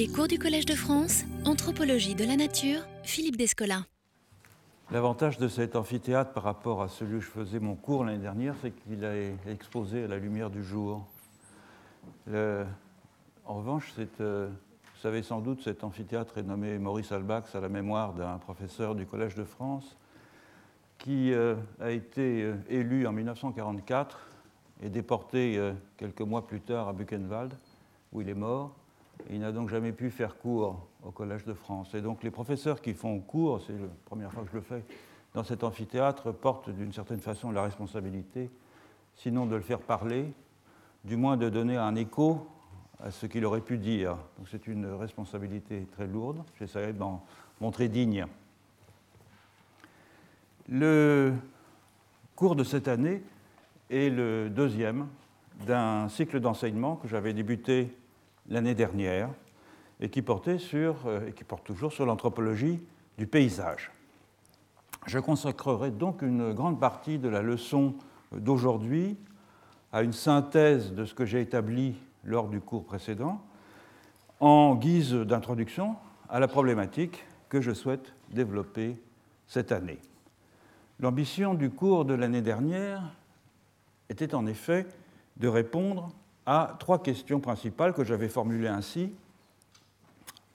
[0.00, 3.84] Les cours du Collège de France, Anthropologie de la nature, Philippe Descola.
[4.90, 8.54] L'avantage de cet amphithéâtre par rapport à celui où je faisais mon cours l'année dernière,
[8.62, 11.06] c'est qu'il est exposé à la lumière du jour.
[12.26, 13.92] En revanche,
[14.22, 18.38] euh, vous savez sans doute, cet amphithéâtre est nommé Maurice Albax à la mémoire d'un
[18.38, 19.98] professeur du Collège de France
[20.96, 24.18] qui euh, a été euh, élu en 1944
[24.82, 25.60] et déporté
[25.98, 27.52] quelques mois plus tard à Buchenwald,
[28.14, 28.79] où il est mort.
[29.28, 31.94] Il n'a donc jamais pu faire cours au Collège de France.
[31.94, 34.84] Et donc les professeurs qui font cours, c'est la première fois que je le fais,
[35.34, 38.50] dans cet amphithéâtre, portent d'une certaine façon la responsabilité,
[39.16, 40.32] sinon de le faire parler,
[41.04, 42.46] du moins de donner un écho
[43.02, 44.16] à ce qu'il aurait pu dire.
[44.38, 46.42] Donc c'est une responsabilité très lourde.
[46.58, 47.22] J'essaierai d'en
[47.60, 48.26] montrer digne.
[50.68, 51.34] Le
[52.36, 53.22] cours de cette année
[53.90, 55.08] est le deuxième
[55.66, 57.96] d'un cycle d'enseignement que j'avais débuté
[58.50, 59.30] l'année dernière
[60.00, 62.80] et qui portait sur, euh, et qui porte toujours sur l'anthropologie
[63.18, 63.90] du paysage.
[65.06, 67.94] Je consacrerai donc une grande partie de la leçon
[68.32, 69.16] d'aujourd'hui
[69.92, 73.40] à une synthèse de ce que j'ai établi lors du cours précédent,
[74.40, 75.96] en guise d'introduction
[76.28, 78.96] à la problématique que je souhaite développer
[79.46, 79.98] cette année.
[81.00, 83.02] L'ambition du cours de l'année dernière
[84.08, 84.86] était en effet
[85.38, 86.12] de répondre
[86.46, 89.12] à trois questions principales que j'avais formulées ainsi.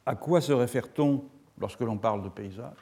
[0.05, 1.23] À quoi se réfère-t-on
[1.59, 2.77] lorsque l'on parle de paysage?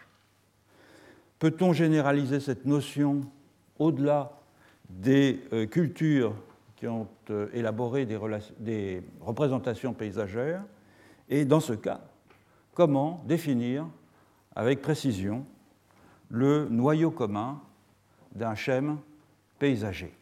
[1.40, 3.22] Peut-on généraliser cette notion
[3.78, 4.32] au-delà
[4.90, 6.36] des euh, cultures
[6.76, 8.20] qui ont euh, élaboré des,
[8.60, 10.64] des représentations paysagères?
[11.30, 12.02] Et dans ce cas,
[12.74, 13.86] comment définir
[14.56, 15.46] avec précision
[16.30, 17.62] le noyau commun
[18.34, 18.98] d'un schème
[19.60, 20.14] paysager?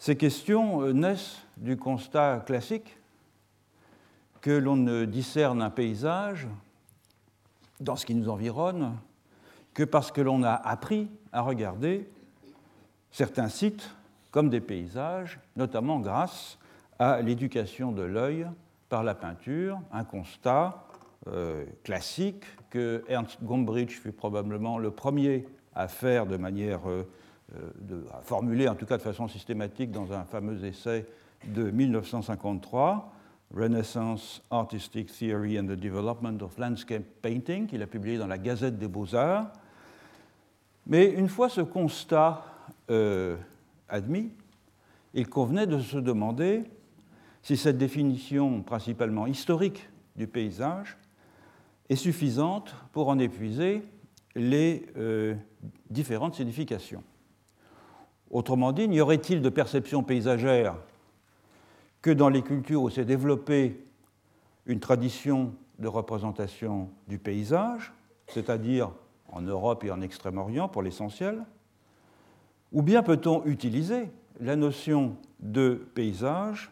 [0.00, 2.96] Ces questions euh, naissent du constat classique
[4.40, 6.48] que l'on ne discerne un paysage
[7.80, 8.96] dans ce qui nous environne
[9.74, 12.08] que parce que l'on a appris à regarder
[13.10, 13.94] certains sites
[14.30, 16.58] comme des paysages, notamment grâce
[16.98, 18.46] à l'éducation de l'œil
[18.88, 20.82] par la peinture, un constat
[21.26, 27.06] euh, classique que Ernst Gombrich fut probablement le premier à faire de manière, euh,
[28.12, 31.06] à formuler en tout cas de façon systématique dans un fameux essai
[31.46, 33.12] de 1953,
[33.54, 38.78] Renaissance Artistic Theory and the Development of Landscape Painting, qu'il a publié dans la Gazette
[38.78, 39.50] des Beaux-Arts.
[40.86, 42.44] Mais une fois ce constat
[42.90, 43.36] euh,
[43.88, 44.30] admis,
[45.14, 46.64] il convenait de se demander
[47.42, 50.96] si cette définition principalement historique du paysage
[51.88, 53.82] est suffisante pour en épuiser
[54.36, 55.34] les euh,
[55.88, 57.02] différentes significations.
[58.30, 60.76] Autrement dit, n'y aurait-il de perception paysagère
[62.00, 63.84] que dans les cultures où s'est développée
[64.66, 67.92] une tradition de représentation du paysage,
[68.28, 68.90] c'est-à-dire
[69.32, 71.44] en Europe et en Extrême-Orient pour l'essentiel,
[72.72, 76.70] ou bien peut-on utiliser la notion de paysage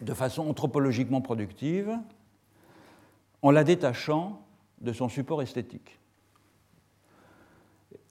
[0.00, 1.90] de façon anthropologiquement productive
[3.42, 4.40] en la détachant
[4.80, 5.98] de son support esthétique?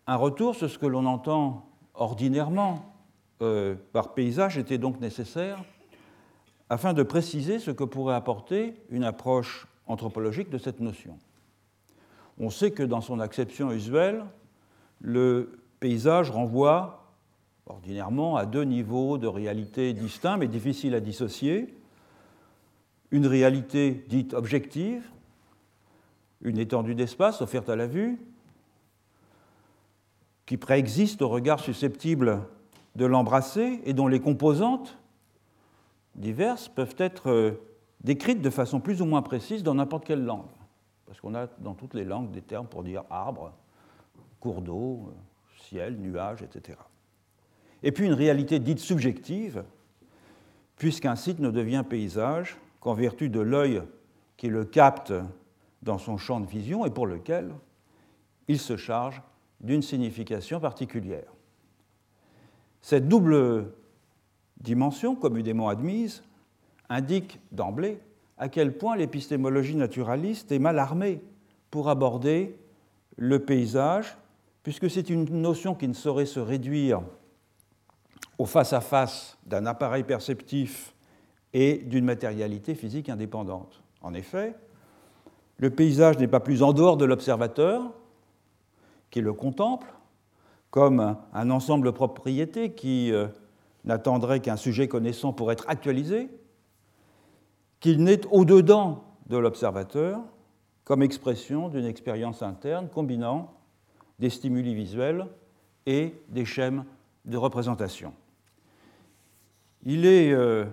[0.07, 2.93] Un retour sur ce que l'on entend ordinairement
[3.41, 5.63] euh, par paysage était donc nécessaire
[6.69, 11.17] afin de préciser ce que pourrait apporter une approche anthropologique de cette notion.
[12.39, 14.23] On sait que dans son acception usuelle,
[14.99, 17.03] le paysage renvoie
[17.65, 21.73] ordinairement à deux niveaux de réalité distincts mais difficiles à dissocier.
[23.11, 25.03] Une réalité dite objective,
[26.41, 28.19] une étendue d'espace offerte à la vue,
[30.45, 32.41] qui préexiste au regard susceptible
[32.95, 34.97] de l'embrasser et dont les composantes
[36.15, 37.51] diverses peuvent être euh,
[38.03, 40.49] décrites de façon plus ou moins précise dans n'importe quelle langue.
[41.05, 43.53] Parce qu'on a dans toutes les langues des termes pour dire arbre,
[44.39, 45.11] cours d'eau, euh,
[45.63, 46.77] ciel, nuage, etc.
[47.81, 49.63] Et puis une réalité dite subjective,
[50.77, 53.81] puisqu'un site ne devient paysage qu'en vertu de l'œil
[54.37, 55.13] qui le capte
[55.81, 57.53] dans son champ de vision et pour lequel
[58.47, 59.21] il se charge
[59.61, 61.31] d'une signification particulière.
[62.81, 63.71] Cette double
[64.59, 66.23] dimension, communément admise,
[66.89, 67.99] indique d'emblée
[68.37, 71.21] à quel point l'épistémologie naturaliste est mal armée
[71.71, 72.57] pour aborder
[73.15, 74.17] le paysage,
[74.63, 77.01] puisque c'est une notion qui ne saurait se réduire
[78.37, 80.93] au face-à-face d'un appareil perceptif
[81.53, 83.81] et d'une matérialité physique indépendante.
[84.01, 84.55] En effet,
[85.57, 87.93] le paysage n'est pas plus en dehors de l'observateur
[89.13, 89.93] qui le contemple,
[90.71, 93.27] comme un ensemble de propriétés qui euh,
[93.85, 96.31] n'attendrait qu'un sujet connaissant pour être actualisé,
[97.79, 100.19] qu'il n'est au-dedans de l'observateur
[100.83, 103.53] comme expression d'une expérience interne combinant
[104.17, 105.27] des stimuli visuels
[105.85, 106.83] et des schèmes
[107.25, 108.13] de représentation.
[109.83, 110.65] Il est euh,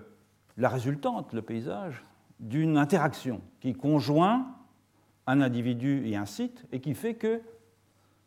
[0.57, 2.07] la résultante, le paysage,
[2.39, 4.47] d'une interaction qui conjoint
[5.27, 7.43] un individu et un site et qui fait que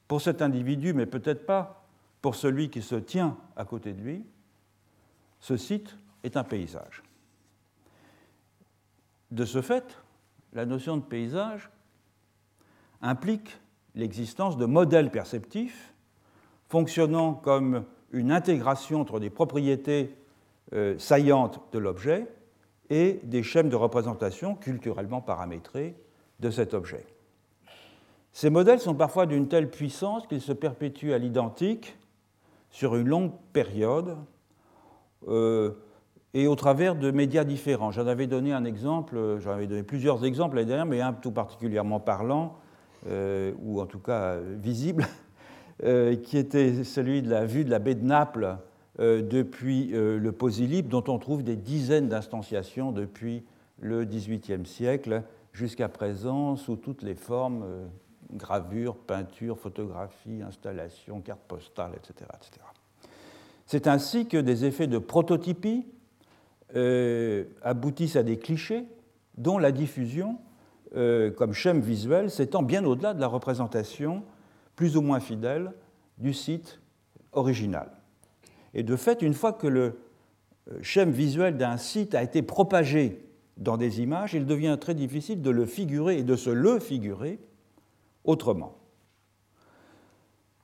[0.07, 1.85] pour cet individu, mais peut-être pas
[2.21, 4.25] pour celui qui se tient à côté de lui,
[5.39, 7.03] ce site est un paysage.
[9.31, 9.97] De ce fait,
[10.53, 11.69] la notion de paysage
[13.01, 13.59] implique
[13.95, 15.93] l'existence de modèles perceptifs
[16.69, 20.15] fonctionnant comme une intégration entre des propriétés
[20.73, 22.27] euh, saillantes de l'objet
[22.89, 25.95] et des schèmes de représentation culturellement paramétrés
[26.39, 27.05] de cet objet.
[28.33, 31.95] Ces modèles sont parfois d'une telle puissance qu'ils se perpétuent à l'identique
[32.71, 34.17] sur une longue période
[35.27, 35.73] euh,
[36.33, 37.91] et au travers de médias différents.
[37.91, 41.31] J'en avais donné un exemple, j'en avais donné plusieurs exemples l'année dernière, mais un tout
[41.31, 42.57] particulièrement parlant,
[43.07, 45.05] euh, ou en tout cas visible,
[45.83, 48.57] euh, qui était celui de la vue de la baie de Naples
[48.99, 53.43] depuis le Posilip, dont on trouve des dizaines d'instanciations depuis
[53.79, 57.65] le XVIIIe siècle jusqu'à présent sous toutes les formes
[58.33, 62.29] gravure, peinture, photographie, installation, carte postale, etc.
[62.35, 62.65] etc.
[63.65, 65.85] C'est ainsi que des effets de prototypie
[66.75, 68.85] euh, aboutissent à des clichés
[69.37, 70.37] dont la diffusion,
[70.95, 74.23] euh, comme schème visuel, s'étend bien au-delà de la représentation
[74.75, 75.71] plus ou moins fidèle
[76.17, 76.79] du site
[77.31, 77.89] original.
[78.73, 79.99] Et de fait, une fois que le
[80.71, 83.23] euh, schème visuel d'un site a été propagé
[83.57, 87.39] dans des images, il devient très difficile de le figurer et de se le figurer
[88.23, 88.77] autrement.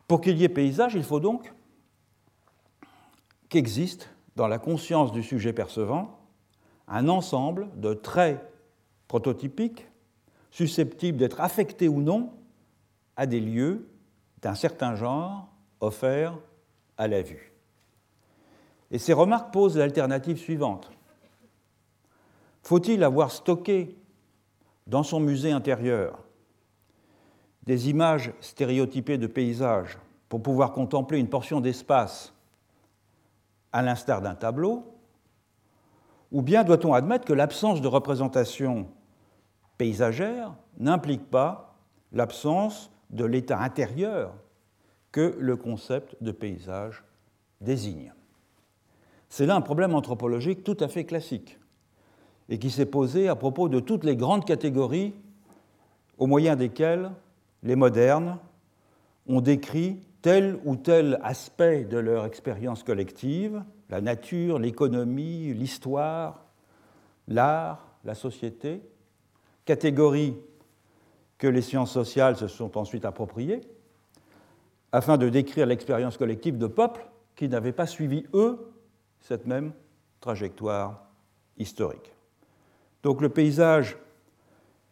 [0.08, 1.54] Pour qu'il y ait paysage, il faut donc
[3.50, 6.20] qu'existe dans la conscience du sujet percevant
[6.88, 8.42] un ensemble de traits
[9.08, 9.88] prototypiques
[10.52, 12.34] susceptibles d'être affectés ou non
[13.16, 13.88] à des lieux
[14.42, 15.50] d'un certain genre
[15.82, 16.38] offerts
[16.98, 17.54] à la vue.
[18.92, 20.92] Et ces remarques posent l'alternative suivante.
[22.64, 23.96] Faut-il avoir stocké
[24.88, 26.20] dans son musée intérieur
[27.64, 29.98] des images stéréotypées de paysages
[30.28, 32.34] pour pouvoir contempler une portion d'espace
[33.72, 34.96] à l'instar d'un tableau,
[36.32, 38.88] ou bien doit-on admettre que l'absence de représentation
[39.78, 41.76] paysagère n'implique pas
[42.12, 44.34] l'absence de l'état intérieur
[45.12, 47.04] que le concept de paysage
[47.62, 48.14] désigne?
[49.28, 51.60] C'est là un problème anthropologique tout à fait classique
[52.50, 55.14] et qui s'est posé à propos de toutes les grandes catégories
[56.18, 57.12] au moyen desquelles
[57.64, 58.38] les modernes
[59.28, 66.46] ont décrit tel ou tel aspect de leur expérience collective, la nature, l'économie, l'histoire,
[67.28, 68.82] l'art, la société,
[69.66, 70.36] catégories
[71.38, 73.62] que les sciences sociales se sont ensuite appropriées,
[74.92, 78.74] afin de décrire l'expérience collective de peuples qui n'avaient pas suivi, eux,
[79.22, 79.72] cette même
[80.20, 81.06] trajectoire
[81.58, 82.14] historique.
[83.04, 83.98] Donc le paysage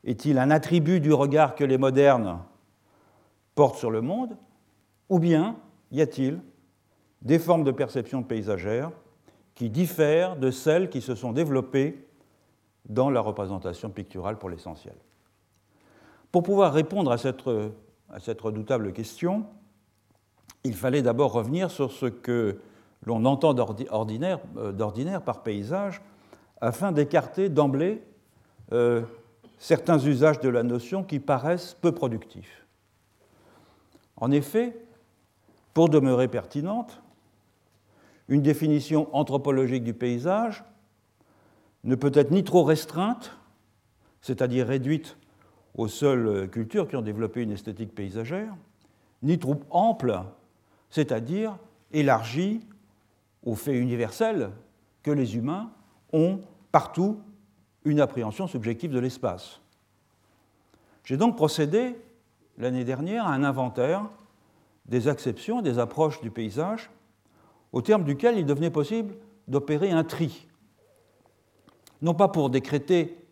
[0.03, 2.39] est-il un attribut du regard que les modernes
[3.57, 4.37] porte sur le monde,
[5.09, 5.57] ou bien
[5.91, 6.39] y a-t-il
[7.23, 8.91] des formes de perception paysagère
[9.55, 12.05] qui diffèrent de celles qui se sont développées
[12.85, 14.93] dans la représentation picturale pour l'essentiel.
[16.31, 17.41] Pour pouvoir répondre à cette,
[18.41, 19.47] redoutable question,
[20.63, 22.59] il fallait d'abord revenir sur ce que
[23.07, 26.01] l'on entend euh, d'ordinaire par paysage
[26.61, 28.03] afin d'écarter d'emblée
[28.71, 29.01] euh,
[29.57, 32.66] certains usages de la notion qui paraissent peu productifs.
[34.17, 34.77] En effet,
[35.73, 37.01] pour demeurer pertinente,
[38.27, 40.63] une définition anthropologique du paysage
[41.83, 43.37] ne peut être ni trop restreinte,
[44.21, 45.17] c'est-à-dire réduite
[45.75, 48.55] aux seules cultures qui ont développé une esthétique paysagère,
[49.21, 50.19] ni trop ample,
[50.89, 51.57] c'est-à-dire
[51.91, 52.61] élargie
[53.43, 54.49] aux faits universels
[55.03, 55.71] que les humains
[56.11, 57.19] ont partout
[57.85, 59.61] une appréhension subjective de l'espace.
[61.03, 61.95] J'ai donc procédé
[62.57, 64.05] l'année dernière un inventaire
[64.85, 66.89] des acceptions, des approches du paysage,
[67.71, 69.15] au terme duquel il devenait possible
[69.47, 70.47] d'opérer un tri.
[72.01, 73.25] Non pas pour décréter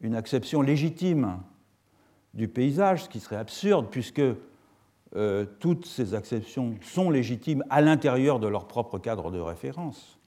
[0.00, 1.40] une acception légitime
[2.34, 4.22] du paysage, ce qui serait absurde puisque
[5.16, 10.18] euh, toutes ces acceptions sont légitimes à l'intérieur de leur propre cadre de référence,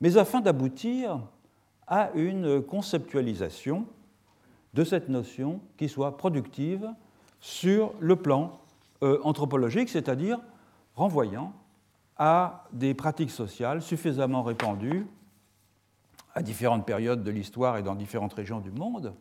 [0.00, 1.20] mais afin d'aboutir
[1.86, 3.86] à une conceptualisation
[4.74, 6.88] de cette notion qui soit productive
[7.40, 8.60] sur le plan
[9.02, 10.38] euh, anthropologique, c'est-à-dire
[10.94, 11.52] renvoyant
[12.16, 15.06] à des pratiques sociales suffisamment répandues
[16.34, 19.14] à différentes périodes de l'histoire et dans différentes régions du monde,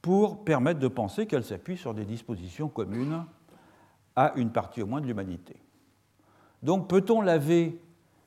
[0.00, 3.24] pour permettre de penser qu'elle s'appuie sur des dispositions communes
[4.16, 5.56] à une partie au moins de l'humanité.
[6.62, 7.80] Donc peut-on laver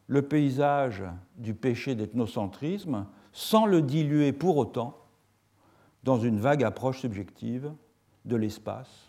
[0.08, 1.04] le paysage
[1.36, 4.98] du péché d'ethnocentrisme sans le diluer pour autant
[6.04, 7.74] dans une vague approche subjective
[8.26, 9.07] de l'espace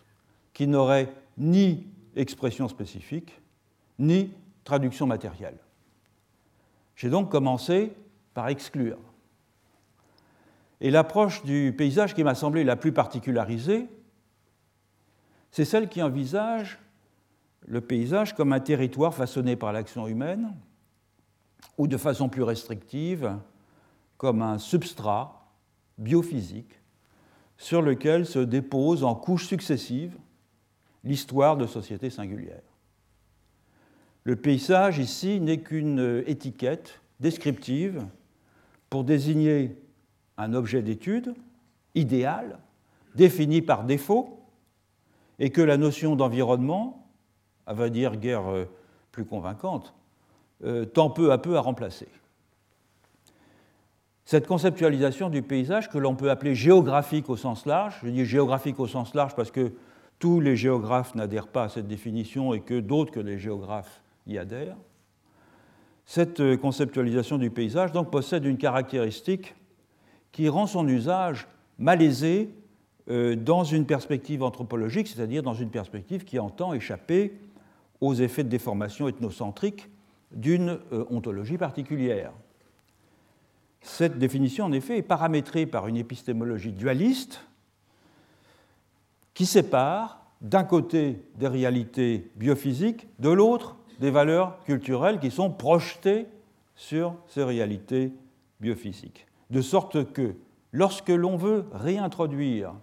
[0.59, 1.87] qui n'aurait ni
[2.17, 3.39] expression spécifique,
[3.97, 4.33] ni
[4.65, 5.57] traduction matérielle.
[6.97, 7.93] J'ai donc commencé
[8.33, 8.97] par exclure.
[10.81, 13.87] Et l'approche du paysage qui m'a semblé la plus particularisée,
[15.49, 16.77] c'est celle qui envisage
[17.65, 20.53] le paysage comme un territoire façonné par l'action humaine,
[21.77, 23.33] ou de façon plus restrictive,
[24.17, 25.53] comme un substrat
[25.97, 26.81] biophysique
[27.55, 30.17] sur lequel se dépose en couches successives
[31.03, 32.61] l'histoire de sociétés singulières.
[34.23, 38.05] Le paysage ici n'est qu'une étiquette descriptive
[38.89, 39.75] pour désigner
[40.37, 41.33] un objet d'étude
[41.95, 42.59] idéal,
[43.15, 44.39] défini par défaut,
[45.39, 47.07] et que la notion d'environnement,
[47.65, 48.65] à va dire guère euh,
[49.11, 49.93] plus convaincante,
[50.63, 52.07] euh, tend peu à peu à remplacer.
[54.25, 58.79] Cette conceptualisation du paysage que l'on peut appeler géographique au sens large, je dis géographique
[58.79, 59.73] au sens large parce que
[60.19, 64.37] tous les géographes n'adhèrent pas à cette définition et que d'autres que les géographes y
[64.37, 64.77] adhèrent,
[66.05, 69.55] cette euh, conceptualisation du paysage donc, possède une caractéristique
[70.31, 71.47] qui rend son usage
[71.77, 72.49] malaisé
[73.09, 77.33] euh, dans une perspective anthropologique, c'est-à-dire dans une perspective qui entend échapper
[78.01, 79.89] aux effets de déformation ethnocentrique
[80.31, 82.31] d'une euh, ontologie particulière.
[83.81, 87.45] Cette définition, en effet, est paramétrée par une épistémologie dualiste
[89.39, 96.25] qui sépare d'un côté des réalités biophysiques, de l'autre des valeurs culturelles qui sont projetées
[96.75, 98.11] sur ces réalités
[98.59, 99.27] biophysiques.
[99.49, 100.35] De sorte que
[100.73, 102.73] lorsque l'on veut réintroduire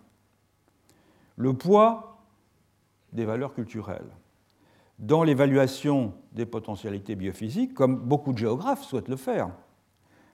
[1.36, 2.22] le poids
[3.12, 4.08] des valeurs culturelles
[4.98, 9.50] dans l'évaluation des potentialités biophysiques, comme beaucoup de géographes souhaitent le faire,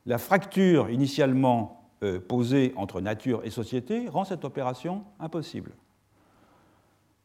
[0.06, 5.72] la fracture initialement euh, posée entre nature et société rend cette opération impossible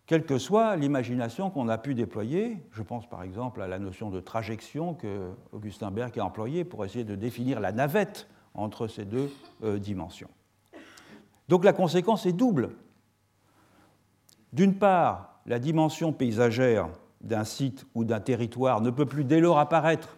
[0.07, 2.57] quelle que soit l'imagination qu'on a pu déployer.
[2.71, 6.85] Je pense par exemple à la notion de trajection que Augustin Berg a employée pour
[6.85, 9.29] essayer de définir la navette entre ces deux
[9.63, 10.29] euh, dimensions.
[11.49, 12.69] Donc la conséquence est double.
[14.53, 19.59] D'une part, la dimension paysagère d'un site ou d'un territoire ne peut plus dès lors
[19.59, 20.17] apparaître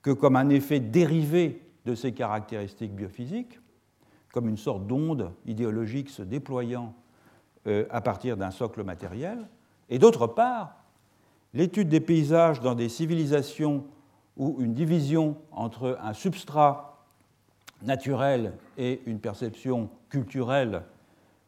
[0.00, 3.58] que comme un effet dérivé de ses caractéristiques biophysiques,
[4.32, 6.94] comme une sorte d'onde idéologique se déployant
[7.66, 9.46] euh, à partir d'un socle matériel,
[9.88, 10.76] et d'autre part,
[11.54, 13.84] l'étude des paysages dans des civilisations
[14.36, 17.04] où une division entre un substrat
[17.82, 20.82] naturel et une perception culturelle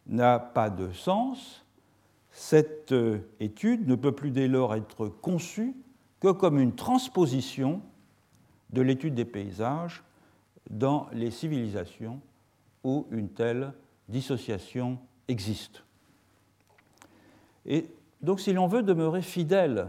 [0.06, 1.64] n'a pas de sens,
[2.30, 5.74] cette euh, étude ne peut plus dès lors être conçue
[6.20, 7.80] que comme une transposition
[8.70, 10.02] de l'étude des paysages
[10.68, 12.20] dans les civilisations
[12.82, 13.72] où une telle
[14.08, 15.84] dissociation existe.
[17.66, 17.88] Et
[18.22, 19.88] donc si l'on veut demeurer fidèle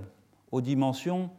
[0.51, 1.29] aux dimensions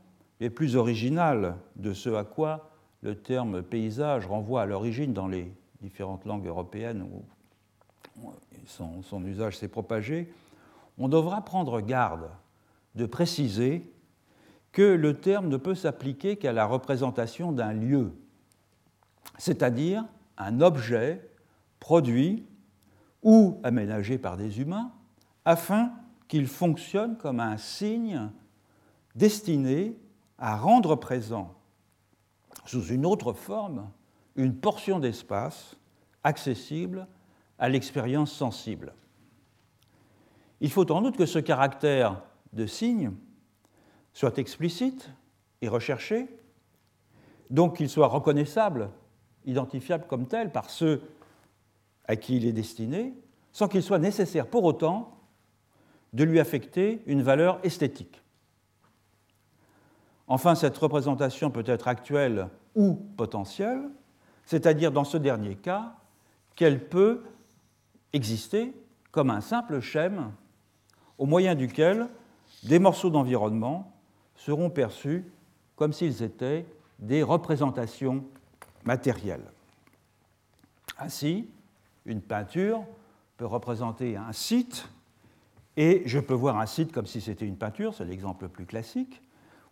[0.40, 2.70] les plus originales de ce à quoi
[3.02, 7.24] le terme paysage renvoie à l'origine dans les différentes langues européennes où
[8.66, 10.32] son, son usage s'est propagé,
[10.98, 12.28] on devra prendre garde
[12.94, 13.90] de préciser
[14.72, 18.12] que le terme ne peut s'appliquer qu'à la représentation d'un lieu,
[19.38, 20.04] c'est-à-dire
[20.38, 21.26] un objet
[21.80, 22.44] produit
[23.22, 24.90] ou aménagé par des humains
[25.44, 25.92] afin
[26.28, 28.30] qu'il fonctionne comme un signe
[29.14, 29.96] destiné
[30.38, 31.54] à rendre présent
[32.64, 33.88] sous une autre forme
[34.34, 35.76] une portion d'espace
[36.24, 37.06] accessible
[37.58, 38.92] à l'expérience sensible.
[40.60, 43.12] Il faut en outre que ce caractère de signe
[44.12, 45.10] soit explicite
[45.62, 46.28] et recherché,
[47.50, 48.90] donc qu'il soit reconnaissable,
[49.44, 51.02] identifiable comme tel par ceux
[52.06, 53.14] à qui il est destiné,
[53.52, 55.15] sans qu'il soit nécessaire pour autant
[56.12, 58.22] de lui affecter une valeur esthétique.
[60.28, 63.82] Enfin, cette représentation peut être actuelle ou potentielle,
[64.44, 65.94] c'est-à-dire dans ce dernier cas,
[66.54, 67.22] qu'elle peut
[68.12, 68.72] exister
[69.12, 70.32] comme un simple schème
[71.18, 72.08] au moyen duquel
[72.62, 73.92] des morceaux d'environnement
[74.34, 75.24] seront perçus
[75.76, 76.66] comme s'ils étaient
[76.98, 78.24] des représentations
[78.84, 79.44] matérielles.
[80.98, 81.48] Ainsi,
[82.06, 82.84] une peinture
[83.36, 84.88] peut représenter un site
[85.76, 88.66] et je peux voir un site comme si c'était une peinture, c'est l'exemple le plus
[88.66, 89.22] classique,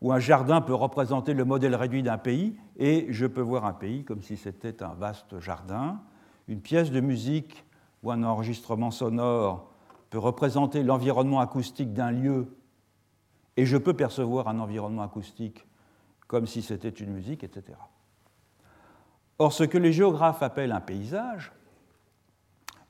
[0.00, 3.73] où un jardin peut représenter le modèle réduit d'un pays, et je peux voir un
[3.73, 6.00] pays comme si c'était un vaste jardin.
[6.46, 7.64] Une pièce de musique
[8.02, 9.70] ou un enregistrement sonore
[10.11, 12.54] peut représenter l'environnement acoustique d'un lieu,
[13.56, 15.66] et je peux percevoir un environnement acoustique
[16.26, 17.78] comme si c'était une musique, etc.
[19.38, 21.52] Or, ce que les géographes appellent un paysage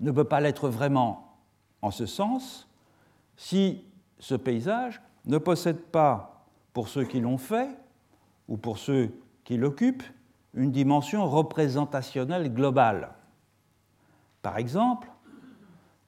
[0.01, 1.39] ne peut pas l'être vraiment
[1.81, 2.69] en ce sens
[3.37, 3.85] si
[4.19, 7.69] ce paysage ne possède pas pour ceux qui l'ont fait
[8.49, 9.11] ou pour ceux
[9.45, 10.05] qui l'occupent
[10.55, 13.15] une dimension représentationnelle globale.
[14.43, 15.09] Par exemple,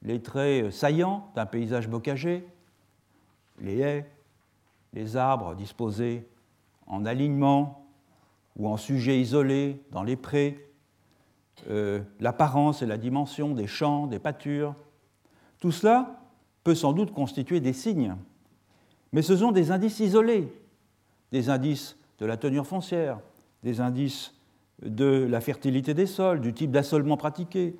[0.02, 2.46] les traits saillants d'un paysage bocagé,
[3.58, 4.10] les haies,
[4.92, 6.28] les arbres disposés
[6.86, 7.86] en alignement
[8.56, 10.70] ou en sujets isolés dans les prés,
[11.68, 14.74] euh, l'apparence et la dimension des champs, des pâtures,
[15.58, 16.25] tout cela
[16.66, 18.16] peut sans doute constituer des signes
[19.12, 20.52] mais ce sont des indices isolés,
[21.32, 23.20] des indices de la tenure foncière,
[23.62, 24.34] des indices
[24.82, 27.76] de la fertilité des sols, du type d'assolement pratiqué,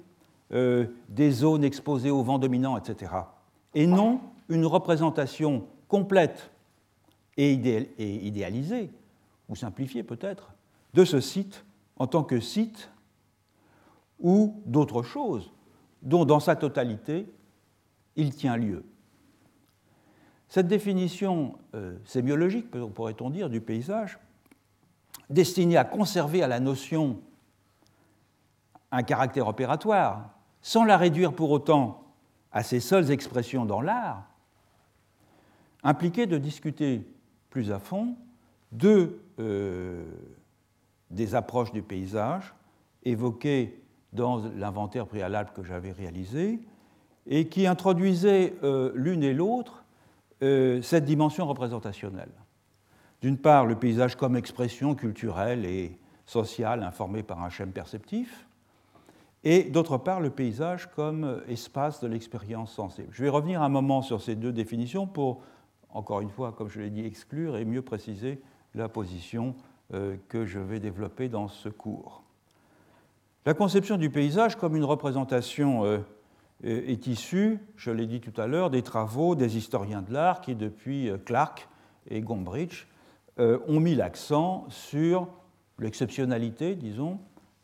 [0.53, 3.13] euh, des zones exposées au vent dominant, etc.
[3.75, 6.51] Et non une représentation complète
[7.37, 8.91] et, idéalisée,
[9.49, 10.53] ou simplifiée peut-être,
[10.95, 11.65] de ce site
[11.99, 12.89] en tant que site
[14.21, 15.51] ou d'autre chose
[16.03, 17.27] dont dans sa totalité
[18.17, 18.85] il tient lieu.
[20.49, 24.19] Cette définition euh, sémiologique, pourrait-on dire, du paysage,
[25.29, 27.21] destinée à conserver à la notion
[28.93, 30.31] un caractère opératoire,
[30.63, 32.05] sans la réduire pour autant
[32.53, 34.25] à ses seules expressions dans l'art,
[35.83, 37.07] impliquait de discuter
[37.51, 38.17] plus à fond
[38.73, 40.05] de, euh,
[41.11, 42.55] des approches du paysage
[43.05, 43.83] évoquées
[44.13, 46.61] dans l'inventaire préalable que j'avais réalisé
[47.27, 49.85] et qui introduisaient euh, l'une et l'autre
[50.43, 52.33] euh, cette dimension représentationnelle.
[53.23, 58.47] D'une part, le paysage comme expression culturelle et sociale informée par un schème perceptif,
[59.45, 63.09] et d'autre part, le paysage comme espace de l'expérience sensible.
[63.13, 65.41] Je vais revenir un moment sur ces deux définitions pour,
[65.89, 68.41] encore une fois, comme je l'ai dit, exclure et mieux préciser
[68.75, 69.55] la position
[69.95, 72.25] euh, que je vais développer dans ce cours.
[73.45, 75.99] La conception du paysage comme une représentation euh,
[76.63, 80.55] est issu, je l'ai dit tout à l'heure, des travaux des historiens de l'art qui,
[80.55, 81.69] depuis euh, Clark
[82.09, 82.87] et Gombrich,
[83.39, 85.29] euh, ont mis l'accent sur
[85.79, 87.19] l'exceptionnalité, disons,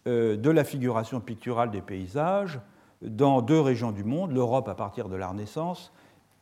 [0.06, 2.60] euh, de la figuration picturale des paysages
[3.00, 5.92] dans deux régions du monde, l'Europe à partir de la Renaissance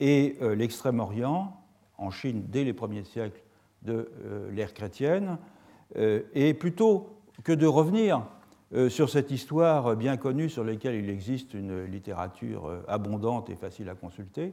[0.00, 1.56] et l'Extrême-Orient,
[1.98, 3.42] en Chine dès les premiers siècles
[3.82, 4.10] de
[4.50, 5.38] l'ère chrétienne.
[5.96, 8.39] Et plutôt que de revenir euh,
[8.88, 13.88] sur cette histoire bien connue sur laquelle il existe une littérature euh, abondante et facile
[13.88, 14.52] à consulter,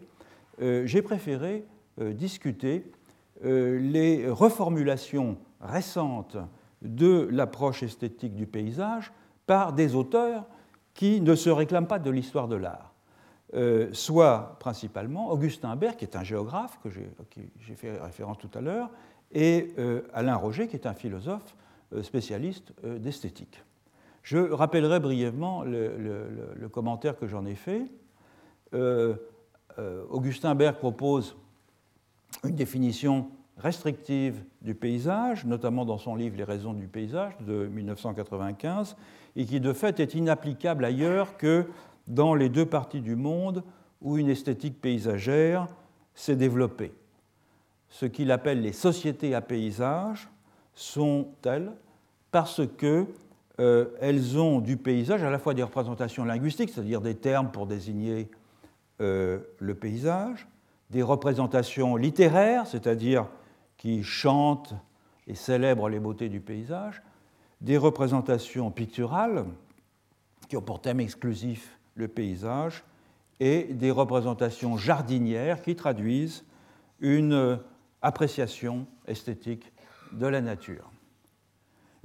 [0.62, 1.66] euh, j'ai préféré
[2.00, 2.92] discuter
[3.42, 6.38] les reformulations récentes
[6.84, 9.12] de l'approche esthétique du paysage
[9.48, 10.46] par des auteurs
[10.94, 12.94] qui ne se réclament pas de l'histoire de l'art.
[13.94, 18.92] soit principalement Augustin Berg, qui est un géographe, que j'ai fait référence tout à l'heure,
[19.32, 19.74] et
[20.14, 21.56] Alain Roger, qui est un philosophe
[22.04, 23.64] spécialiste d'esthétique.
[24.28, 27.86] Je rappellerai brièvement le, commentaire que j'en ai fait.
[28.74, 29.16] Euh,
[29.80, 31.38] euh, Augustin Berg propose
[32.44, 38.98] une définition restrictive du paysage, notamment dans son livre Les raisons du paysage de 1995,
[39.38, 41.66] et qui de fait est inapplicable ailleurs que
[42.08, 43.64] dans les deux parties du monde
[44.02, 45.70] où une esthétique paysagère
[46.14, 46.92] s'est développée.
[47.88, 50.28] Ce qu'il appelle les sociétés à paysage
[50.74, 51.72] sont telles
[52.30, 53.08] parce que
[53.60, 57.66] euh, elles ont du paysage à la fois des représentations linguistiques, c'est-à-dire des termes pour
[57.66, 58.30] désigner
[59.02, 60.48] euh, le paysage,
[60.90, 63.28] des représentations littéraires, c'est-à-dire
[63.78, 64.76] qui chantent
[65.28, 67.02] et célèbrent les beautés du paysage,
[67.62, 69.46] des représentations picturales
[70.48, 72.84] qui ont pour thème exclusif le paysage,
[73.40, 76.44] et des représentations jardinières qui traduisent
[77.00, 77.60] une
[78.02, 79.72] appréciation esthétique
[80.12, 80.90] de la nature.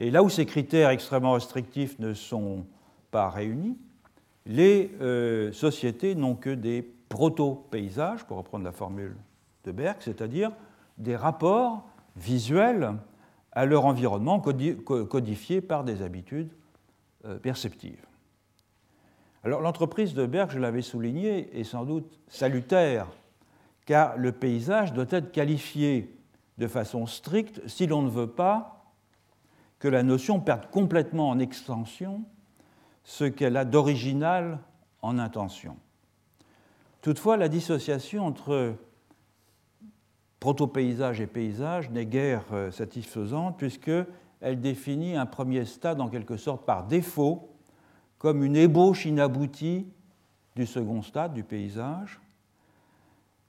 [0.03, 2.67] Et là où ces critères extrêmement restrictifs ne sont
[3.13, 3.79] pas réunis,
[4.47, 9.15] les euh, sociétés n'ont que des proto-paysages, pour reprendre la formule
[9.63, 10.51] de Berg, c'est-à-dire
[10.99, 11.87] des rapports
[12.17, 12.95] visuels
[13.53, 16.51] à leur environnement codifiés par des habitudes
[17.25, 18.05] euh, perceptives.
[19.45, 23.07] Alors l'entreprise de Berg, je l'avais souligné, est sans doute salutaire,
[23.87, 26.13] car le paysage doit être qualifié
[26.59, 28.82] de façon stricte si l'on ne veut pas
[29.83, 32.23] que la notion perde complètement en extension
[33.03, 34.61] ce qu'elle a d'original
[35.03, 35.77] en intention.
[37.01, 38.77] Toutefois, la dissociation entre
[40.39, 46.87] proto-paysage et paysage n'est guère satisfaisante puisqu'elle définit un premier stade en quelque sorte par
[46.87, 47.51] défaut
[48.19, 49.89] comme une ébauche inaboutie
[50.55, 52.21] du second stade du paysage,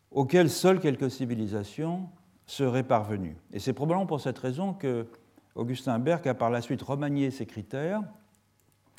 [0.10, 2.10] auquel seules quelques civilisations
[2.48, 3.38] seraient parvenues.
[3.52, 5.06] Et c'est probablement pour cette raison que
[5.56, 8.02] Augustin Berg a par la suite remanié ces critères,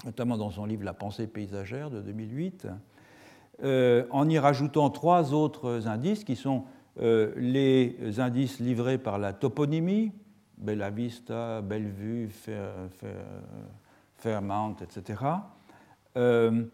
[0.04, 2.68] notamment dans son livre La pensée paysagère de 2008,
[3.62, 6.64] euh, en y rajoutant trois autres indices qui sont
[7.00, 10.12] euh, les indices livrés par la toponymie,
[10.58, 12.30] Bella Vista, Bellevue,
[14.16, 15.22] Fairmount, etc.
[16.16, 16.64] Euh,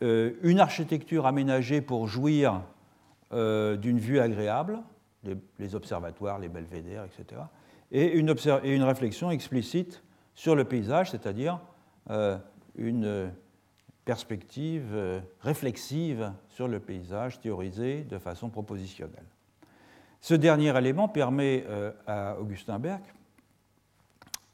[0.00, 2.62] une architecture aménagée pour jouir
[3.30, 4.80] d'une vue agréable,
[5.58, 7.40] les, observatoires, les belvédères, etc.
[7.92, 8.30] Et une,
[8.82, 10.02] réflexion explicite
[10.34, 11.60] sur le paysage, c'est-à-dire
[12.74, 13.30] une
[14.04, 19.24] perspective euh, réflexive sur le paysage théorisé de façon propositionnelle.
[20.20, 23.02] Ce dernier élément permet euh, à Augustin Berg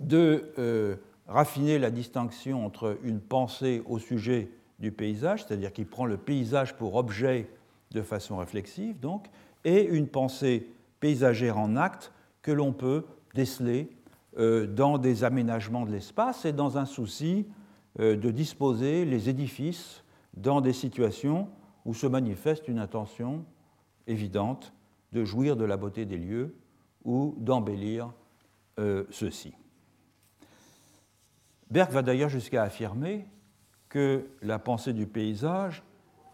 [0.01, 0.97] de euh,
[1.27, 6.77] raffiner la distinction entre une pensée au sujet du paysage, c'est-à-dire qu'il prend le paysage
[6.77, 7.51] pour objet
[7.91, 9.27] de façon réflexive, donc,
[9.65, 10.69] et une pensée
[11.01, 13.05] paysagère en acte que l'on peut
[13.39, 13.91] déceler
[14.37, 17.47] dans des aménagements de l'espace et dans un souci
[18.01, 21.49] euh, de disposer les édifices dans des situations
[21.85, 23.45] où se manifeste une intention
[24.07, 24.73] évidente
[25.13, 26.55] de jouir de la beauté des lieux
[27.05, 28.13] ou d'embellir
[28.79, 29.53] euh, ceux-ci.
[31.71, 33.27] Berg va d'ailleurs jusqu'à affirmer
[33.89, 35.83] que la pensée du paysage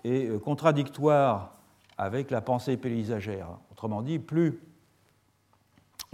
[0.02, 1.56] est euh, contradictoire
[1.96, 3.58] avec la pensée paysagère.
[3.70, 4.60] Autrement dit, plus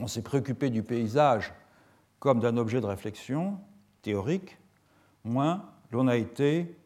[0.01, 1.53] on s'est préoccupé du paysage
[2.19, 3.59] comme d'un objet de réflexion
[4.03, 4.59] théorique,
[5.25, 6.77] moins l'on a été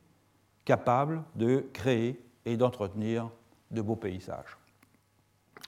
[0.65, 3.31] capable de créer et d'entretenir
[3.71, 4.57] de beaux paysages.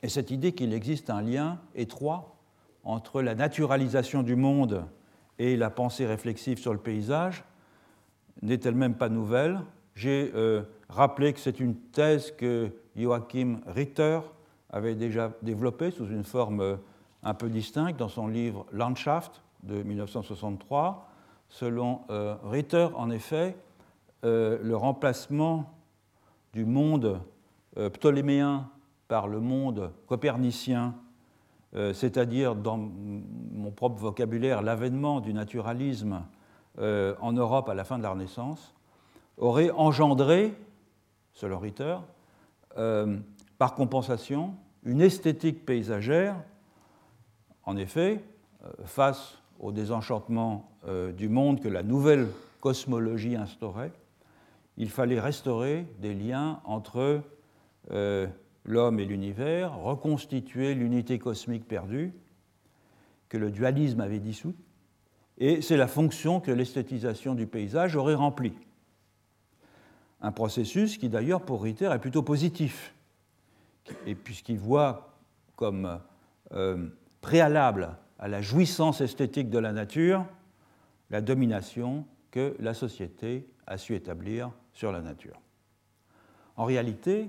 [0.03, 2.37] Et cette idée qu'il existe un lien étroit
[2.85, 4.85] entre la naturalisation du monde
[5.39, 7.45] et la pensée réflexive sur le paysage
[8.43, 9.61] n'est elle-même pas nouvelle.
[9.95, 14.21] J'ai euh, rappelé que c'est une thèse que Joachim Ritter
[14.71, 16.77] avait déjà développée sous une forme euh,
[17.27, 21.11] un peu distincte dans son livre Landschaft de 1963,
[21.49, 23.57] Selon euh, Ritter, en effet,
[24.25, 25.73] euh, le remplacement
[26.53, 27.21] du monde
[27.77, 28.69] euh, ptoléméen
[29.09, 30.95] par le monde copernicien,
[31.93, 36.23] c'est-à-dire dans mon propre vocabulaire l'avènement du naturalisme
[36.79, 38.75] en Europe à la fin de la Renaissance,
[39.37, 40.55] aurait engendré,
[41.35, 41.99] selon Ritter,
[43.59, 46.37] par compensation, une esthétique paysagère,
[47.67, 48.23] en effet,
[48.85, 52.29] face au désenchantement euh, du monde que la nouvelle
[52.61, 53.93] cosmologie instaurait,
[54.77, 57.23] il fallait restaurer des liens entre
[57.91, 58.27] euh,
[58.65, 62.13] l'homme et l'univers, reconstituer l'unité cosmique perdue
[63.29, 64.55] que le dualisme avait dissous,
[65.39, 68.55] et c'est la fonction que l'esthétisation du paysage aurait remplie.
[70.21, 72.95] Un processus qui d'ailleurs pour Ritter est plutôt positif,
[74.07, 75.19] et puisqu'il voit
[75.57, 76.01] comme
[76.53, 76.89] euh,
[77.27, 77.89] préalable
[78.21, 80.25] à la jouissance esthétique de la nature
[81.11, 85.41] la domination que la société a su établir sur la nature.
[86.55, 87.29] En réalité,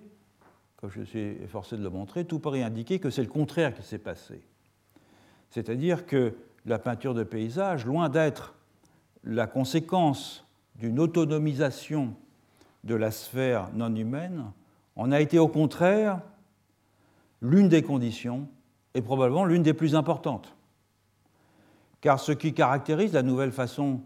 [0.75, 3.81] comme je suis efforcé de le montrer, tout paraît indiquer que c'est le contraire qui
[3.81, 4.43] s'est passé.
[5.49, 6.35] C'est-à-dire que
[6.67, 8.53] la peinture de paysage, loin d'être
[9.23, 12.13] la conséquence d'une autonomisation
[12.83, 14.51] de la sphère non humaine,
[14.95, 16.21] en a été au contraire
[17.41, 18.47] l'une des conditions
[18.97, 20.55] et probablement l'une des plus importantes.
[22.01, 24.01] Car ce qui caractérise la nouvelle façon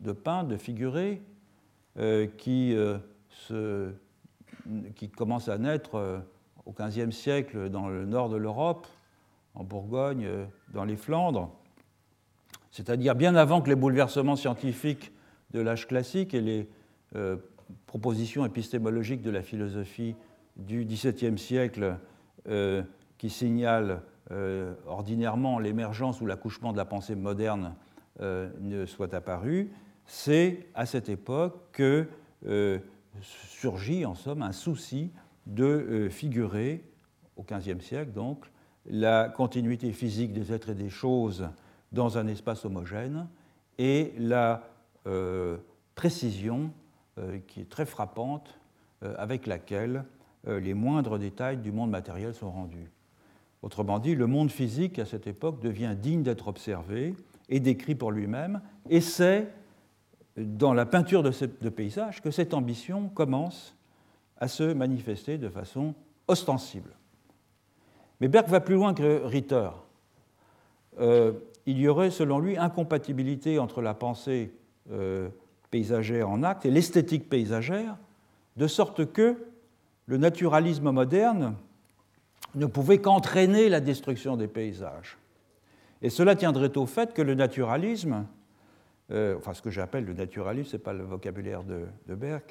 [0.00, 1.22] de peindre, de figurer,
[1.96, 3.92] euh, qui, euh,
[4.96, 6.18] qui, commence à naître euh,
[6.66, 8.88] au XVe siècle dans le nord de l'Europe,
[9.54, 10.26] en Bourgogne,
[10.74, 11.54] dans les Flandres,
[12.72, 15.12] c'est-à-dire bien avant que les bouleversements scientifiques
[15.52, 16.68] de l'âge classique et les
[17.86, 20.16] propositions épistémologiques de la philosophie
[20.56, 21.98] du XVIIe siècle
[23.18, 27.74] qui signalent euh, ordinairement l'émergence ou l'accouchement de la pensée moderne
[28.20, 29.72] euh, ne soit apparu,
[30.06, 32.06] c'est à cette époque que
[32.46, 32.78] euh,
[33.20, 35.10] surgit en somme un souci
[35.46, 36.84] de figurer,
[37.36, 38.46] au XVe siècle donc,
[38.86, 41.48] la continuité physique des êtres et des choses
[41.90, 43.26] dans un espace homogène
[43.78, 44.62] et la
[45.96, 46.70] précision
[47.48, 48.58] qui est très frappante
[49.02, 50.04] avec laquelle
[50.46, 52.90] les moindres détails du monde matériel sont rendus.
[53.62, 57.14] Autrement dit, le monde physique à cette époque devient digne d'être observé
[57.48, 59.48] et décrit pour lui-même, et c'est
[60.36, 63.76] dans la peinture de, ce, paysage que cette ambition commence
[64.38, 65.94] à se manifester de façon
[66.26, 66.90] ostensible.
[68.20, 69.70] Mais Berg va plus loin que Ritter.
[71.00, 71.32] Euh,
[71.66, 74.52] il y aurait, selon lui, incompatibilité entre la pensée
[74.90, 75.28] euh,
[75.70, 77.96] paysagère en acte et l'esthétique paysagère,
[78.56, 79.36] de sorte que
[80.06, 81.54] le naturalisme moderne
[82.54, 85.18] ne pouvait qu'entraîner la destruction des paysages.
[86.02, 88.26] Et cela tiendrait au fait que le naturalisme,
[89.10, 92.42] euh, enfin ce que j'appelle le naturalisme, ce n'est pas le vocabulaire de, Berg,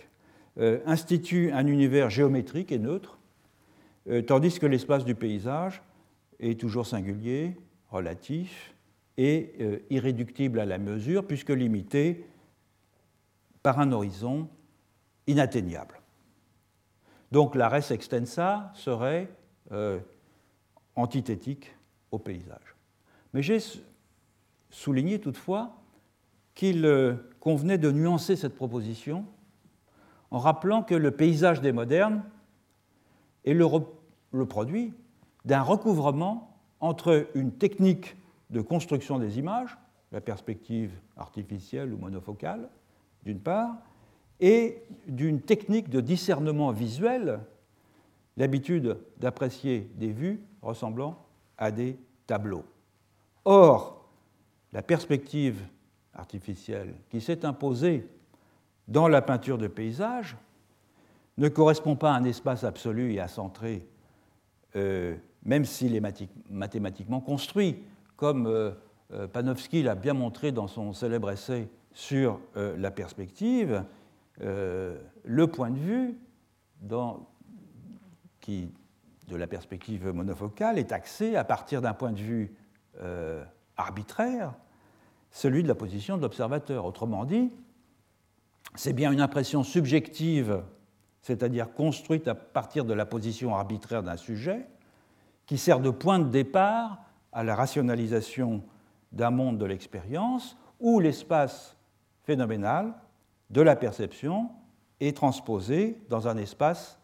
[0.57, 3.19] euh, institue un univers géométrique et neutre,
[4.09, 5.81] euh, tandis que l'espace du paysage
[6.39, 7.57] est toujours singulier,
[7.89, 8.73] relatif
[9.17, 12.25] et irréductible à la mesure, puisque limité
[13.61, 14.47] par un horizon
[15.27, 16.01] inatteignable.
[17.31, 19.29] Donc la res extensa serait
[20.95, 21.73] antithétique
[22.11, 22.75] au paysage.
[23.33, 23.59] Mais j'ai
[24.69, 25.81] souligné toutefois
[26.55, 29.25] qu'il euh, convenait de nuancer cette proposition
[30.31, 32.23] en rappelant que le paysage des modernes
[33.45, 34.93] est le, produit
[35.45, 38.15] d'un recouvrement entre une technique
[38.49, 39.77] de construction des images,
[40.11, 42.69] la perspective artificielle ou monofocale,
[43.23, 43.75] d'une part,
[44.39, 47.39] et d'une technique de discernement visuel,
[48.41, 51.15] l'habitude d'apprécier des vues ressemblant
[51.59, 52.65] à des tableaux.
[53.45, 54.09] Or,
[54.73, 55.61] la perspective
[56.15, 58.09] artificielle qui s'est imposée
[58.87, 60.37] dans la peinture de paysage
[61.37, 63.87] ne correspond pas à un espace absolu et à centré,
[64.75, 66.01] euh, même s'il est
[66.49, 67.83] mathématiquement construit,
[68.15, 68.71] comme euh,
[69.13, 73.83] euh, Panofsky l'a bien montré dans son célèbre essai sur la perspective,
[74.39, 76.17] le point de vue
[78.41, 78.71] qui,
[79.27, 82.53] de la perspective monofocale est axé à partir d'un point de vue
[83.77, 84.53] arbitraire,
[85.31, 86.85] celui de la position de l'observateur.
[86.85, 87.51] Autrement dit,
[88.75, 90.61] c'est bien une impression subjective,
[91.21, 94.67] c'est-à-dire construite à partir de la position arbitraire d'un sujet,
[95.45, 97.01] qui sert de point de départ
[97.31, 98.63] à la rationalisation
[99.11, 101.77] d'un monde de l'expérience où l'espace
[102.23, 102.93] phénoménal
[103.49, 104.49] de la perception
[104.99, 106.99] est transposé dans un espace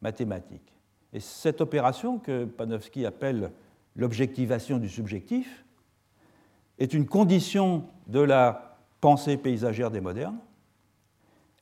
[0.00, 0.73] mathématique.
[1.14, 3.52] Et cette opération que Panofsky appelle
[3.94, 5.64] l'objectivation du subjectif
[6.78, 10.38] est une condition de la pensée paysagère des modernes,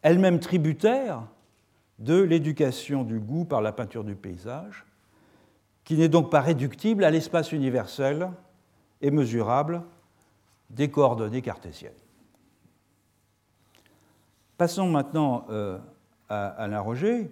[0.01, 1.27] elle-même tributaire
[1.99, 4.87] de l'éducation du goût par la peinture du paysage,
[5.85, 8.31] qui n'est donc pas réductible à l'espace universel
[9.03, 9.83] et mesurable
[10.71, 11.93] des coordonnées cartésiennes.
[14.57, 15.79] Passons maintenant euh,
[16.29, 17.31] à Alain Roger.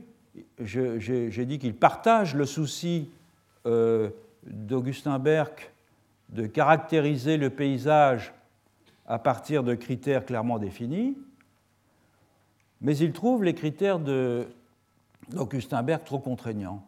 [0.58, 3.10] J'ai dit qu'il partage le souci
[3.66, 4.10] euh,
[4.44, 5.72] d'Augustin Berck
[6.28, 8.32] de caractériser le paysage
[9.06, 11.18] à partir de critères clairement définis,
[12.80, 16.84] mais il trouve les critères d'Augustin Berg trop contraignants.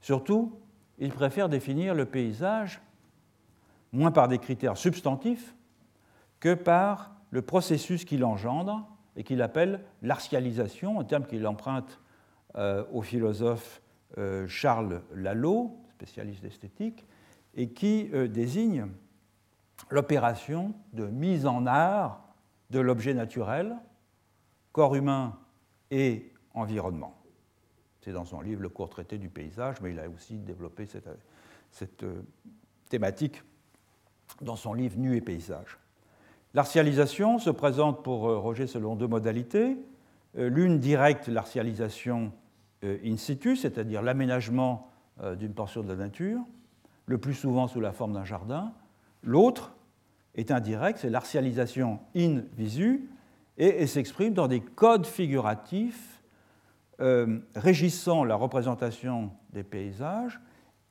[0.00, 0.58] Surtout,
[0.98, 2.80] il préfère définir le paysage
[3.92, 5.54] moins par des critères substantifs
[6.40, 12.00] que par le processus qu'il engendre et qu'il appelle l'artialisation, un terme qu'il emprunte
[12.56, 13.82] au philosophe
[14.18, 17.04] euh, Charles Lalo, spécialiste d'esthétique,
[17.56, 18.86] et qui euh, désigne
[19.90, 22.20] l'opération de mise en art
[22.70, 23.76] de l'objet naturel,
[24.72, 25.38] corps humain
[25.90, 27.20] et environnement.
[28.00, 32.02] C'est dans son livre Le court traité du paysage, mais il a aussi développé cette,
[32.02, 32.22] euh,
[32.88, 33.42] thématique
[34.40, 35.78] dans son livre Nu et paysage.
[36.54, 39.76] L'artialisation se présente pour euh, Roger selon deux modalités.
[40.36, 42.32] L'une directe, l'artialisation
[42.84, 44.90] in situ, c'est-à-dire l'aménagement
[45.38, 46.40] d'une portion de la nature,
[47.06, 48.72] le plus souvent sous la forme d'un jardin.
[49.22, 49.74] L'autre
[50.34, 53.08] est indirect, c'est l'artialisation in visu,
[53.56, 56.20] et, s'exprime dans des codes figuratifs
[57.00, 60.40] euh, régissant la représentation des paysages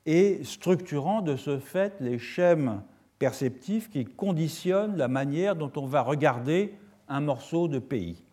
[0.06, 2.82] et structurant de ce fait les schèmes
[3.19, 6.73] perceptifs qui conditionnent la manière dont on va regarder
[7.08, 8.23] un morceau de pays.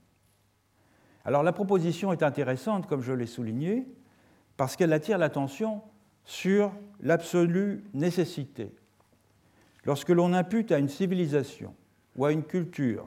[1.25, 3.87] Alors la proposition est intéressante, comme je l'ai souligné,
[4.57, 5.83] parce qu'elle attire l'attention
[6.25, 8.75] sur l'absolue nécessité.
[9.85, 11.75] Lorsque l'on impute à une civilisation
[12.17, 13.07] ou à une culture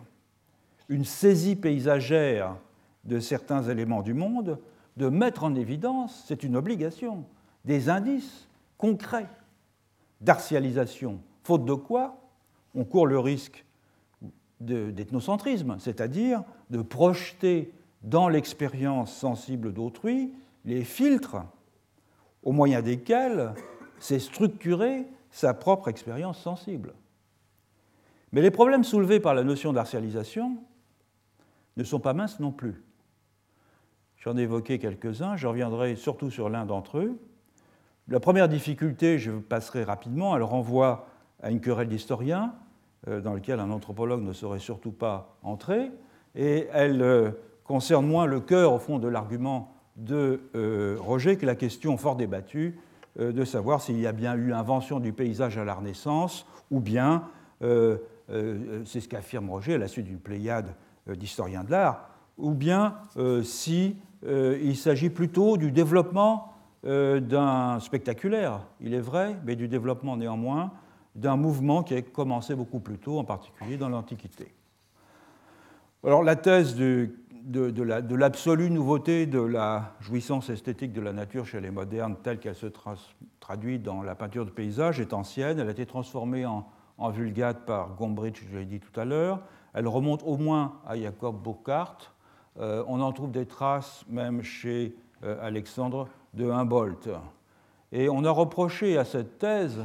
[0.90, 2.58] une saisie paysagère
[3.06, 4.60] de certains éléments du monde,
[4.98, 7.26] de mettre en évidence, c'est une obligation,
[7.66, 8.48] des indices
[8.78, 9.30] concrets
[10.22, 12.20] d'artialisation, faute de quoi
[12.76, 13.66] on court le risque
[14.60, 17.74] d'ethnocentrisme, c'est-à-dire de projeter
[18.04, 20.34] dans l'expérience sensible d'autrui
[20.66, 21.38] les filtres
[22.44, 23.54] au moyen desquels
[24.00, 26.94] s'est structurée sa propre expérience sensible.
[28.32, 30.58] Mais les problèmes soulevés par la notion d'artialisation
[31.78, 32.84] ne sont pas minces non plus.
[34.18, 37.20] J'en ai évoqué quelques-uns, je reviendrai surtout sur l'un d'entre eux,
[38.10, 41.08] La première difficulté, je passerai rapidement, elle renvoie
[41.42, 42.54] à une querelle d'historiens,
[43.08, 45.90] euh, dans laquelle un anthropologue ne saurait surtout pas entrer,
[46.36, 47.32] et elle euh,
[47.64, 52.16] concerne moins le cœur, au fond, de l'argument de euh, Roger que la question fort
[52.16, 52.78] débattue
[53.20, 57.26] de savoir s'il y a bien eu invention du paysage à la Renaissance, ou bien,
[57.62, 58.00] c'est
[59.00, 60.74] ce qu'affirme Roger à la suite d'une pléiade
[61.08, 62.96] d'historiens de l'art, ou bien
[63.44, 63.98] si
[64.28, 70.72] il s'agit plutôt du développement d'un spectaculaire, il est vrai, mais du développement néanmoins
[71.14, 74.52] d'un mouvement qui a commencé beaucoup plus tôt, en particulier dans l'Antiquité.
[76.04, 76.76] Alors la thèse
[77.44, 82.56] de, l'absolue nouveauté de la jouissance esthétique de la nature chez les modernes, telle qu'elle
[82.56, 82.68] se
[83.40, 85.60] traduit dans la peinture de paysage, est ancienne.
[85.60, 86.66] Elle a été transformée en,
[87.10, 89.42] vulgate par Gombrich, je l'ai dit tout à l'heure.
[89.74, 92.14] Elle remonte au moins à Jacob Burckhardt.
[92.60, 97.10] Euh, on en trouve des traces même chez euh, Alexandre de Humboldt.
[97.92, 99.84] Et on a reproché à cette thèse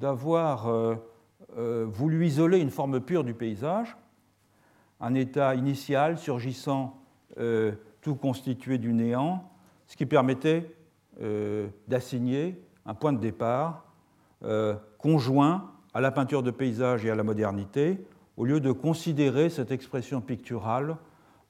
[0.00, 0.96] d'avoir euh,
[1.86, 3.96] voulu isoler une forme pure du paysage,
[5.00, 7.00] un état initial surgissant
[7.38, 9.50] euh, tout constitué du néant,
[9.86, 10.74] ce qui permettait
[11.88, 13.86] d'assigner un point de départ
[14.98, 18.06] conjoint à la peinture de paysage et à la modernité,
[18.36, 20.96] au lieu de considérer cette expression picturale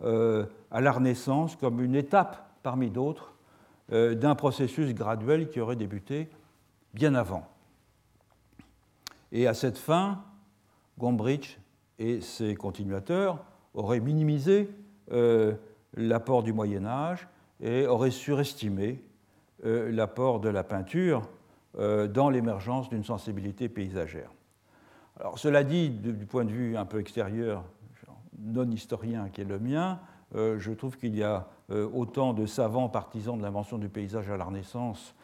[0.00, 3.34] à la Renaissance comme une étape parmi d'autres
[3.90, 6.30] d'un processus graduel qui aurait débuté
[6.94, 7.46] bien avant.
[9.32, 10.22] Et à cette fin,
[10.98, 11.58] Gombrich
[11.98, 14.70] et ses continuateurs auraient minimisé
[15.12, 15.54] euh,
[15.94, 17.28] l'apport du Moyen Âge
[17.60, 19.02] et auraient surestimé
[19.64, 21.22] euh, l'apport de la peinture
[21.78, 24.30] euh, dans l'émergence d'une sensibilité paysagère.
[25.18, 27.64] Alors, cela dit, du point de vue un peu extérieur,
[28.38, 29.98] non historien qui est le mien,
[30.32, 34.44] je trouve qu'il y a autant de savants partisans de l'invention du paysage à la
[34.44, 35.16] Renaissance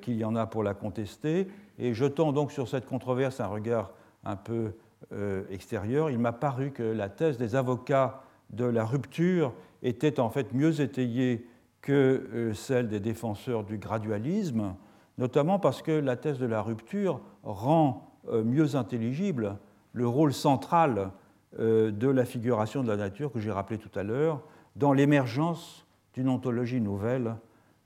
[0.00, 1.48] qu'il y en a pour la contester.
[1.78, 3.90] Et jetant donc sur cette controverse un regard
[4.24, 4.72] un peu
[5.12, 10.30] euh, extérieur, il m'a paru que la thèse des avocats de la rupture était en
[10.30, 11.46] fait mieux étayée
[11.80, 14.74] que euh, celle des défenseurs du gradualisme,
[15.18, 19.58] notamment parce que la thèse de la rupture rend mieux intelligible
[19.92, 21.10] le rôle central
[21.58, 24.42] de la figuration de la nature que j'ai rappelé tout à l'heure
[24.76, 27.36] dans l'émergence d'une ontologie nouvelle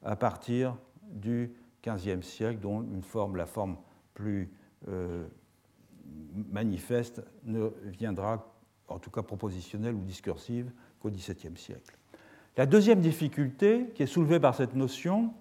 [0.05, 0.77] à partir
[1.11, 1.53] du
[1.87, 3.77] XVe siècle, dont une forme, la forme
[4.15, 4.51] plus
[4.89, 5.27] euh,
[6.51, 8.55] manifeste ne viendra,
[8.89, 11.97] en tout cas propositionnelle ou discursive, qu'au XVIIe siècle.
[12.57, 15.33] La deuxième difficulté qui est soulevée par cette notion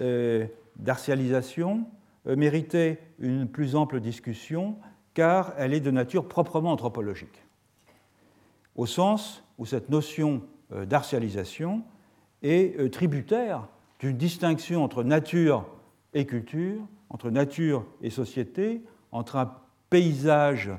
[0.00, 1.86] euh, d'artialisation
[2.26, 4.76] euh, méritait une plus ample discussion
[5.14, 7.42] car elle est de nature proprement anthropologique,
[8.74, 11.84] au sens où cette notion d'artialisation
[12.42, 15.64] est tributaire d'une distinction entre nature
[16.12, 19.54] et culture, entre nature et société, entre un
[19.90, 20.70] paysage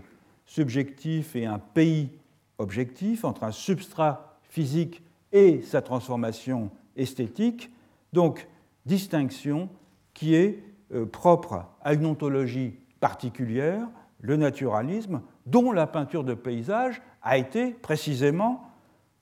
[0.45, 2.09] subjectif et un pays
[2.57, 7.69] objectif, entre un substrat physique et sa transformation esthétique.
[8.13, 8.47] Donc,
[8.85, 9.69] distinction
[10.13, 13.87] qui est euh, propre à une ontologie particulière,
[14.21, 18.71] le naturalisme, dont la peinture de paysage a été précisément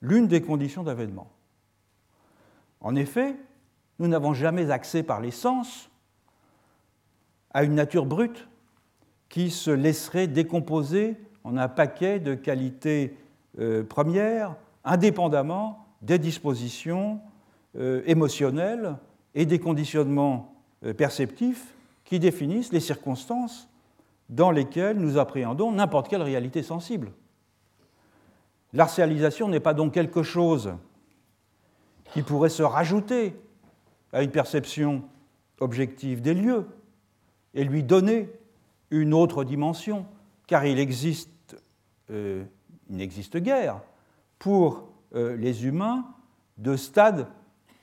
[0.02, 1.30] l'une des conditions d'avènement.
[2.80, 3.36] En effet,
[4.00, 5.90] nous n'avons jamais accès par les sens
[7.52, 8.48] à une nature brute
[9.30, 13.18] qui se laisserait décomposer en un paquet de qualités
[13.60, 17.20] euh, premières, indépendamment des dispositions
[17.78, 18.98] euh, émotionnelles
[19.34, 23.68] et des conditionnements euh, perceptifs qui définissent les circonstances
[24.30, 27.12] dans lesquelles nous appréhendons n'importe quelle réalité sensible.
[28.74, 30.74] L'artialisation n'est pas donc quelque chose
[32.12, 33.36] qui pourrait se rajouter
[34.14, 35.04] à une perception
[35.60, 36.66] objective des lieux,
[37.56, 38.30] et lui donner
[38.92, 40.06] une autre dimension,
[40.48, 41.58] car il existe,
[42.12, 42.44] euh,
[42.90, 43.82] il n'existe guère
[44.40, 46.06] pour euh, les humains
[46.58, 47.28] de stades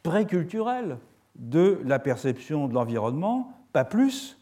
[0.02, 0.98] préculturels
[1.36, 4.38] de la perception de l'environnement, pas plus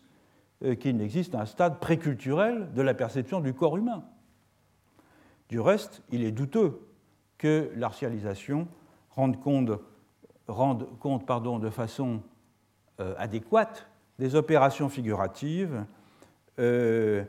[0.63, 4.05] euh, qu'il n'existe un stade préculturel de la perception du corps humain.
[5.49, 6.87] Du reste, il est douteux
[7.39, 8.69] que l'artialisation
[9.11, 9.71] rende compte,
[10.47, 12.23] rende compte de façon
[13.17, 13.89] adéquate
[14.19, 15.87] des opérations figuratives
[16.61, 17.25] euh,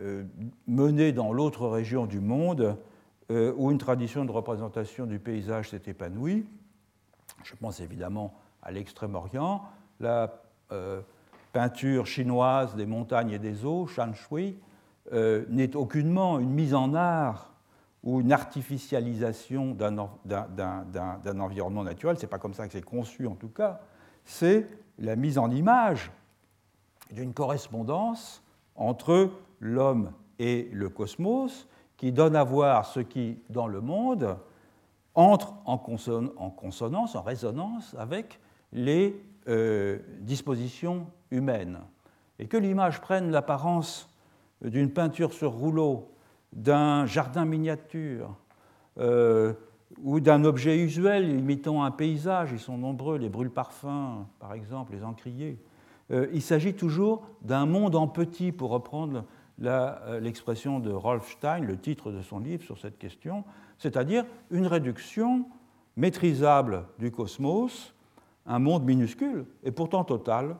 [0.00, 0.24] euh,
[0.66, 2.76] menées dans l'autre région du monde
[3.30, 6.46] euh, où une tradition de représentation du paysage s'est épanouie.
[7.44, 9.62] Je pense évidemment à l'Extrême-Orient,
[9.98, 10.42] la
[11.52, 14.56] peinture chinoise des montagnes et des eaux, Shan Shui,
[15.12, 17.52] n'est aucunement une mise en art
[18.04, 23.34] ou une artificialisation d'un environnement naturel, ce n'est pas comme ça que c'est conçu en
[23.34, 23.80] tout cas,
[24.24, 24.66] c'est
[24.98, 26.10] la mise en image
[27.10, 28.42] d'une correspondance
[28.76, 34.38] entre l'homme et le cosmos qui donne à voir ce qui, dans le monde,
[35.14, 38.40] entre en, consonance, en résonance avec
[38.72, 41.80] les euh, dispositions humaines.
[42.38, 44.08] Et que l'image prenne l'apparence
[44.62, 46.10] d'une peinture sur rouleau,
[46.52, 48.34] d'un jardin miniature,
[48.98, 49.52] euh,
[50.02, 55.02] ou d'un objet usuel imitant un paysage, ils sont nombreux, les brûle-parfums, par exemple, les
[55.02, 55.58] encriers.
[56.10, 59.24] Euh, il s'agit toujours d'un monde en petit, pour reprendre
[59.62, 63.44] euh, l'expression de Rolf Stein, le titre de son livre sur cette question,
[63.78, 65.46] c'est-à-dire une réduction
[65.96, 67.94] maîtrisable du cosmos,
[68.46, 70.56] un monde minuscule et pourtant total,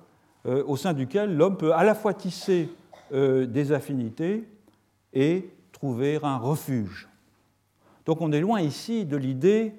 [0.47, 2.69] euh, au sein duquel l'homme peut à la fois tisser
[3.13, 4.49] des affinités
[5.13, 7.09] et trouver un refuge.
[8.07, 9.75] Donc on est loin ici de l'idée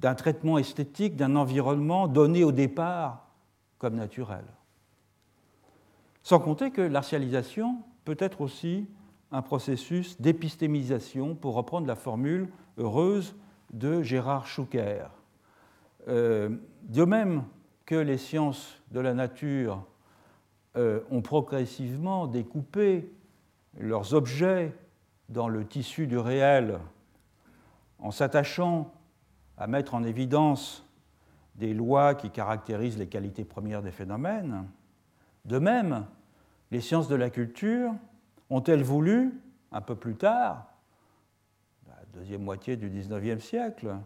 [0.00, 3.28] d'un traitement esthétique d'un environnement donné au départ
[3.76, 4.44] comme naturel.
[6.22, 8.86] Sans compter que l'artialisation peut être aussi
[9.32, 12.48] un processus d'épistémisation, pour reprendre la formule
[12.78, 13.34] heureuse
[13.72, 15.06] de Gérard Schucker.
[16.08, 16.50] Euh,
[16.82, 17.44] de même
[17.86, 19.84] que les sciences de la nature
[20.76, 23.10] euh, ont progressivement découpé
[23.78, 24.74] leurs objets
[25.28, 26.78] dans le tissu du réel
[27.98, 28.92] en s'attachant
[29.56, 30.84] à mettre en évidence
[31.54, 34.66] des lois qui caractérisent les qualités premières des phénomènes,
[35.44, 36.06] de même,
[36.70, 37.92] les sciences de la culture
[38.50, 39.40] ont-elles voulu,
[39.72, 40.66] un peu plus tard,
[41.88, 43.96] la deuxième moitié du XIXe siècle,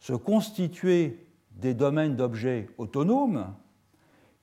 [0.00, 3.54] se constituer des domaines d'objets autonomes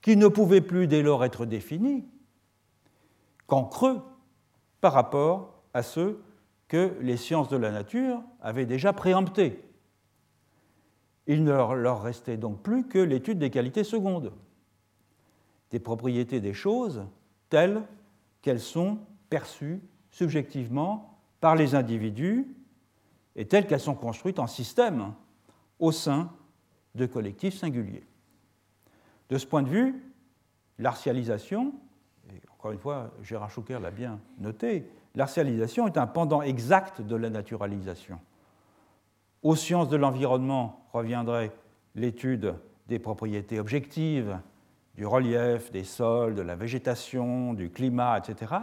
[0.02, 2.06] qui ne pouvaient plus dès lors être définis
[3.46, 4.02] qu'en creux
[4.80, 6.24] par rapport à ceux
[6.68, 9.64] que les sciences de la nature avaient déjà préemptés.
[11.28, 14.34] Il ne leur restait donc plus que l'étude des qualités secondes,
[15.72, 17.04] des propriétés des choses
[17.50, 17.82] telles
[18.42, 19.00] qu'elles sont
[19.30, 22.48] perçues subjectivement par les individus
[23.36, 25.14] et telles qu'elles sont construites en système
[25.80, 26.32] au sein
[26.96, 28.06] de collectifs singuliers.
[29.30, 30.04] De ce point de vue,
[30.78, 31.74] l'artialisation,
[32.30, 37.16] et encore une fois, Gérard Schucker l'a bien noté, l'artialisation est un pendant exact de
[37.16, 38.20] la naturalisation.
[39.42, 41.52] Aux sciences de l'environnement reviendrait
[41.96, 42.56] l'étude
[42.88, 44.38] des propriétés objectives,
[45.02, 48.54] du relief, des sols, de la végétation, du climat, etc.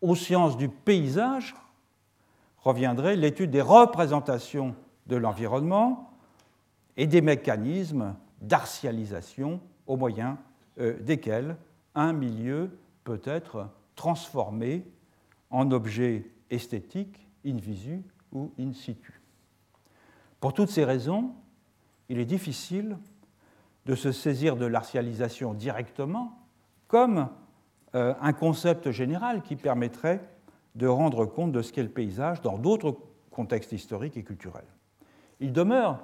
[0.00, 1.56] Aux sciences du paysage
[2.58, 4.76] reviendrait l'étude des représentations
[5.08, 6.12] de l'environnement
[6.96, 10.38] et des mécanismes d'artialisation au moyen
[10.78, 11.56] euh, desquels
[11.96, 14.86] un milieu peut être transformé
[15.50, 19.20] en objet esthétique in visu ou in situ.
[20.38, 21.32] Pour toutes ces raisons,
[22.08, 22.98] il est difficile
[23.86, 26.38] de se saisir de l'artialisation directement
[26.88, 27.28] comme
[27.94, 30.20] euh, un concept général qui permettrait
[30.74, 32.96] de rendre compte de ce qu'est le paysage dans d'autres
[33.30, 34.68] contextes historiques et culturels.
[35.40, 36.00] Il demeure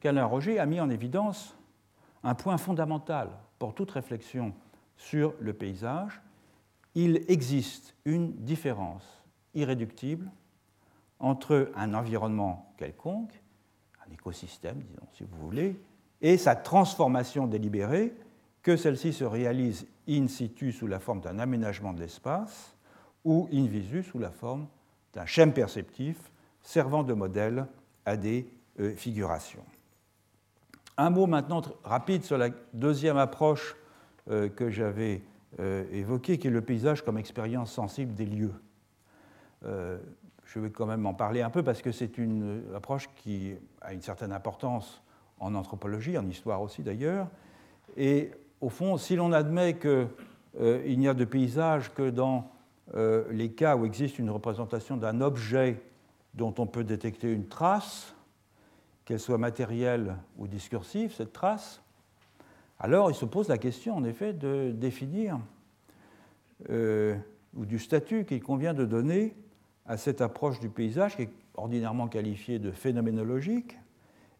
[0.00, 1.56] qu'Alain Roger a mis en évidence
[2.24, 4.52] un point fondamental pour toute réflexion
[4.96, 6.20] sur le paysage,
[6.94, 10.30] il existe une différence irréductible
[11.18, 13.40] entre un environnement quelconque,
[14.06, 15.80] un écosystème, disons, si vous voulez,
[16.22, 18.14] et sa transformation délibérée,
[18.62, 22.74] que celle-ci se réalise in situ sous la forme d'un aménagement de l'espace
[23.24, 24.66] ou in visu sous la forme
[25.12, 26.16] d'un schème perceptif
[26.62, 27.66] servant de modèle
[28.06, 28.48] à des
[28.80, 29.64] euh, figurations.
[30.96, 33.76] Un mot maintenant rapide sur la deuxième approche
[34.30, 35.22] euh, que j'avais
[35.58, 38.54] euh, évoqué, qui est le paysage comme expérience sensible des lieux.
[39.64, 43.92] Je vais quand même en parler un peu parce que c'est une approche qui a
[43.94, 45.01] une certaine importance
[45.42, 47.28] en anthropologie, en histoire aussi d'ailleurs.
[47.96, 48.30] Et
[48.60, 50.08] au fond, si l'on admet qu'il
[50.60, 52.48] euh, n'y a de paysage que dans
[53.30, 55.80] les cas où existe une représentation d'un objet
[56.34, 58.14] dont on peut détecter une trace,
[59.06, 61.80] qu'elle soit matérielle ou discursive, cette trace,
[62.78, 65.38] alors il se pose la question, en effet, de définir
[66.70, 67.16] euh,
[67.54, 69.36] ou du statut qu'il convient de donner
[69.86, 73.76] à cette approche du paysage qui est ordinairement qualifiée de phénoménologique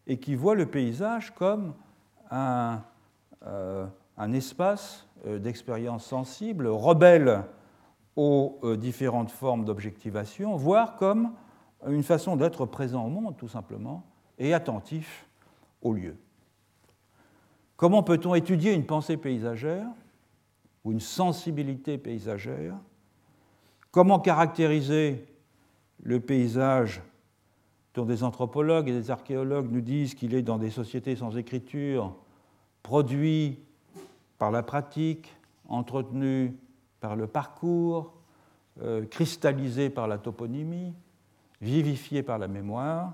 [0.07, 1.73] et qui voit le paysage comme
[2.29, 2.81] un,
[3.45, 3.85] euh,
[4.33, 7.43] espace euh, d'expérience sensible, rebelle
[8.15, 11.33] aux différentes formes d'objectivation, voire comme
[11.87, 14.03] une façon d'être présent au monde, tout simplement,
[14.37, 15.25] et attentif
[15.81, 16.15] au lieu.
[17.75, 19.87] Comment peut-on étudier une pensée paysagère
[20.83, 22.75] ou une sensibilité paysagère?
[23.91, 25.25] Comment caractériser
[26.01, 27.01] le paysage
[28.01, 32.15] des anthropologues et des archéologues nous disent qu'il est dans des sociétés sans écriture,
[32.81, 33.59] produit
[34.39, 35.35] par la pratique,
[35.67, 36.57] entretenu
[36.99, 38.13] par le parcours,
[38.81, 40.93] euh, cristallisé par la toponymie,
[41.61, 43.13] vivifié par la mémoire,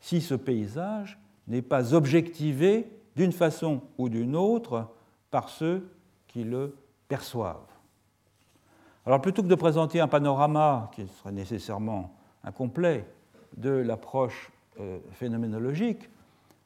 [0.00, 4.88] si ce paysage n'est pas objectivé d'une façon ou d'une autre
[5.30, 5.90] par ceux
[6.26, 6.74] qui le
[7.08, 7.60] perçoivent.
[9.06, 13.06] Alors plutôt que de présenter un panorama qui serait nécessairement incomplet
[13.56, 14.50] de l'approche
[14.80, 16.10] euh, phénoménologique,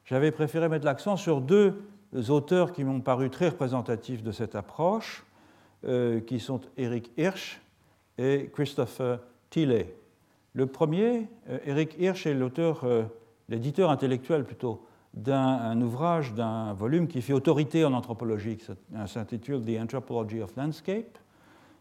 [0.05, 1.75] j'avais préféré mettre l'accent sur deux
[2.29, 5.23] auteurs qui m'ont paru très représentatifs de cette approche,
[5.85, 7.61] euh, qui sont Eric Hirsch
[8.17, 9.19] et Christopher
[9.49, 9.93] Tilley.
[10.53, 12.83] Le premier, euh, Eric Hirsch, est l'auteur,
[13.49, 18.65] l'éditeur intellectuel plutôt, d'un ouvrage, d'un volume qui fait autorité en anthropologie, qui
[19.07, 21.17] s'intitule The Anthropology of Landscape,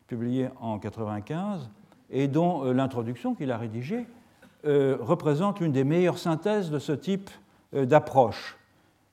[0.07, 1.71] publié en 1995,
[2.11, 4.07] et dont l'introduction qu'il a rédigée
[4.65, 7.31] représente l'une des meilleures synthèses de ce type
[7.75, 8.59] euh, d'approche.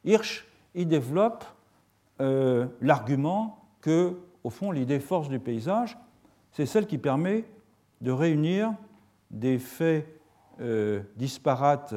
[0.04, 1.46] Hirsch y développe
[2.80, 5.98] l'argument que, au fond, l'idée force du paysage,
[6.52, 7.44] c'est celle qui permet
[8.00, 8.74] de réunir
[9.32, 10.08] des faits
[11.18, 11.94] disparates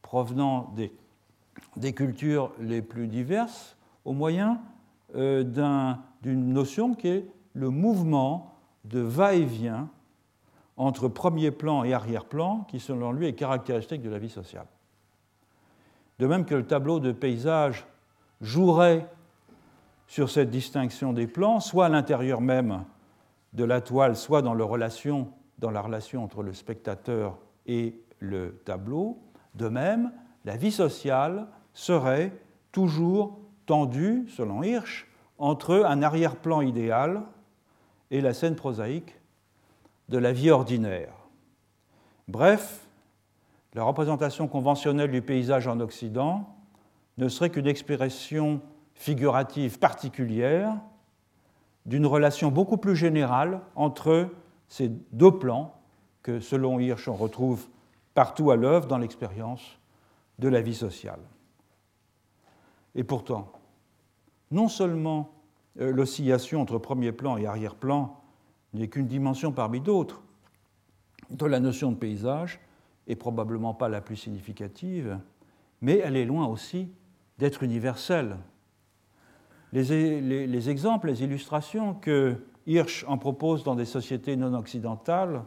[0.00, 0.74] provenant
[1.76, 4.62] des, cultures les plus diverses au moyen
[5.14, 8.54] d'une notion qui est le mouvement
[8.84, 9.90] de va-et-vient
[10.80, 14.64] entre premier plan et arrière-plan qui, selon lui, est caractéristique de la vie sociale.
[16.18, 17.86] De même que le tableau de paysage
[18.40, 19.06] jouerait
[20.06, 22.84] sur cette distinction des plans, soit à l'intérieur même
[23.52, 25.34] de la toile, soit dans, la relation
[26.24, 29.18] entre le spectateur et le tableau,
[29.56, 30.10] de même,
[30.46, 32.32] la vie sociale serait
[32.72, 35.06] toujours tendue, selon Hirsch,
[35.36, 37.20] entre un arrière-plan idéal
[38.10, 39.19] et la scène prosaïque
[40.10, 41.14] de la vie ordinaire.
[42.26, 42.84] Bref,
[43.74, 46.56] la représentation conventionnelle du paysage en Occident
[47.16, 48.60] ne serait qu'une expression
[48.94, 50.74] figurative particulière
[51.86, 54.28] d'une relation beaucoup plus générale entre
[54.68, 55.74] ces deux plans
[56.22, 57.68] que, selon Hirsch, on retrouve
[58.14, 59.78] partout à l'œuvre dans l'expérience
[60.40, 61.20] de la vie sociale.
[62.96, 63.52] Et pourtant,
[64.50, 65.30] non seulement
[65.80, 68.19] euh, l'oscillation entre premier plan et arrière-plan
[68.74, 70.22] n'est qu'une dimension parmi d'autres
[71.30, 72.60] de la notion de paysage,
[73.06, 75.18] et probablement pas la plus significative,
[75.80, 76.88] mais elle est loin aussi
[77.38, 78.36] d'être universelle.
[79.72, 85.42] Les, les, exemples, les illustrations que Hirsch en propose dans des sociétés non occidentales,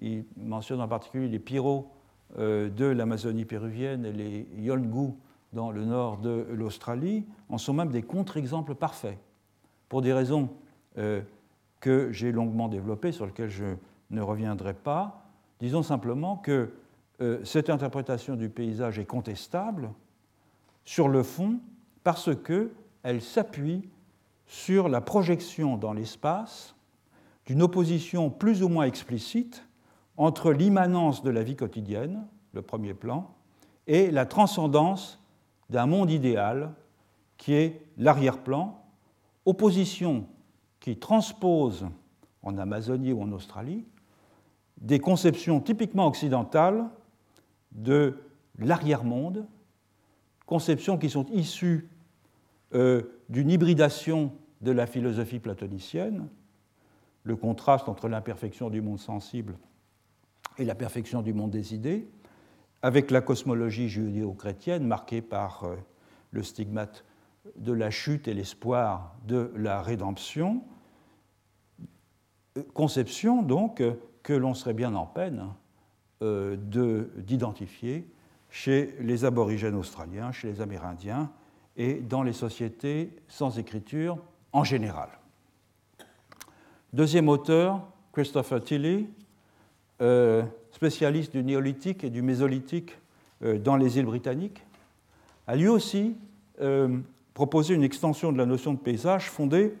[0.00, 1.90] il mentionne en particulier les Piro
[2.38, 5.12] euh, de l'Amazonie péruvienne et les Yolngu
[5.52, 9.18] dans le nord de l'Australie, en sont même des contre-exemples parfaits.
[9.88, 10.48] Pour des raisons
[10.98, 11.22] euh,
[11.80, 13.76] que j'ai longuement développées, sur lesquelles je
[14.10, 15.24] ne reviendrai pas,
[15.60, 16.72] disons simplement que
[17.20, 19.90] euh, cette interprétation du paysage est contestable
[20.84, 21.60] sur le fond
[22.02, 23.88] parce qu'elle s'appuie
[24.46, 26.74] sur la projection dans l'espace
[27.46, 29.66] d'une opposition plus ou moins explicite
[30.16, 33.34] entre l'immanence de la vie quotidienne, le premier plan,
[33.86, 35.22] et la transcendance
[35.68, 36.72] d'un monde idéal
[37.36, 38.82] qui est l'arrière-plan,
[39.46, 40.26] opposition
[40.80, 41.86] qui transpose
[42.42, 43.84] en Amazonie ou en Australie
[44.80, 46.88] des conceptions typiquement occidentales
[47.72, 48.16] de
[48.58, 49.46] l'arrière-monde,
[50.46, 51.88] conceptions qui sont issues
[52.74, 56.28] euh, d'une hybridation de la philosophie platonicienne,
[57.24, 59.58] le contraste entre l'imperfection du monde sensible
[60.58, 62.08] et la perfection du monde des idées,
[62.82, 65.76] avec la cosmologie judéo-chrétienne marquée par euh,
[66.30, 67.04] le stigmate
[67.56, 70.62] de la chute et l'espoir de la rédemption,
[72.74, 73.82] conception donc
[74.22, 75.46] que l'on serait bien en peine
[76.22, 76.56] euh,
[77.16, 78.06] d'identifier
[78.50, 81.30] chez les aborigènes australiens, chez les Amérindiens
[81.76, 84.18] et dans les sociétés sans écriture
[84.52, 85.08] en général.
[86.92, 89.06] Deuxième auteur, Christopher Tilley,
[90.02, 92.98] euh, spécialiste du néolithique et du mésolithique
[93.42, 94.62] euh, dans les îles britanniques,
[95.46, 96.16] a lui aussi
[96.60, 96.98] euh,
[97.40, 99.72] proposé une extension de la notion de paysage fondée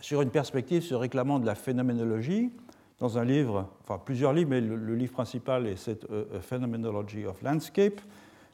[0.00, 2.50] sur une perspective se réclamant de la phénoménologie,
[2.98, 6.06] dans un livre, enfin plusieurs livres, mais le, livre principal est cette
[6.40, 8.00] Phenomenology of Landscape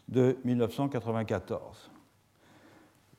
[0.09, 1.89] de 1994.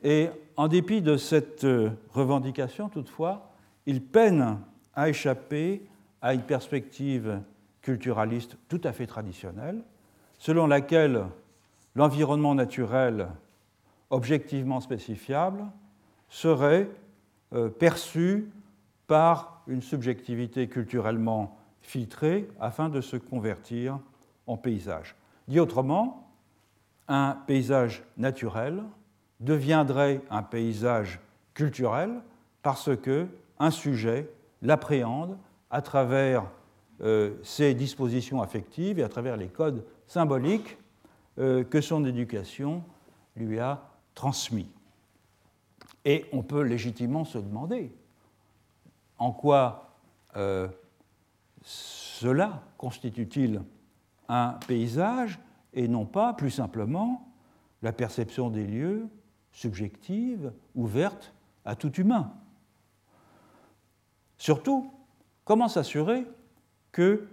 [0.02, 1.66] Et en dépit de cette
[2.10, 3.54] revendication, toutefois,
[3.86, 4.58] il peine
[4.92, 5.86] à échapper
[6.20, 7.40] à une perspective
[7.80, 9.82] culturaliste tout à fait traditionnelle,
[10.36, 11.24] selon laquelle
[11.94, 13.28] l'environnement naturel
[14.10, 15.64] objectivement spécifiable
[16.28, 16.88] serait
[17.52, 18.50] euh, perçu
[19.06, 23.98] par une subjectivité culturellement filtrée afin de se convertir
[24.46, 25.14] en paysage.
[25.48, 26.30] Dit autrement,
[27.08, 28.82] un paysage naturel
[29.40, 31.20] deviendrait un paysage
[31.54, 32.10] culturel
[32.62, 33.28] parce que
[33.58, 34.28] un sujet
[34.62, 35.38] l'appréhende
[35.70, 36.44] à travers
[37.02, 40.78] euh, ses dispositions affectives et à travers les codes symboliques
[41.38, 42.82] euh, que son éducation
[43.36, 43.82] lui a
[44.16, 44.68] transmis.
[46.04, 47.92] Et on peut légitimement se demander
[49.18, 49.96] en quoi
[50.34, 50.66] euh,
[51.62, 53.62] cela constitue-t-il
[54.28, 55.38] un paysage
[55.72, 57.28] et non pas plus simplement
[57.82, 59.08] la perception des lieux
[59.52, 61.32] subjective, ouverte
[61.64, 62.32] à tout humain.
[64.38, 64.92] Surtout,
[65.44, 66.26] comment s'assurer
[66.92, 67.28] que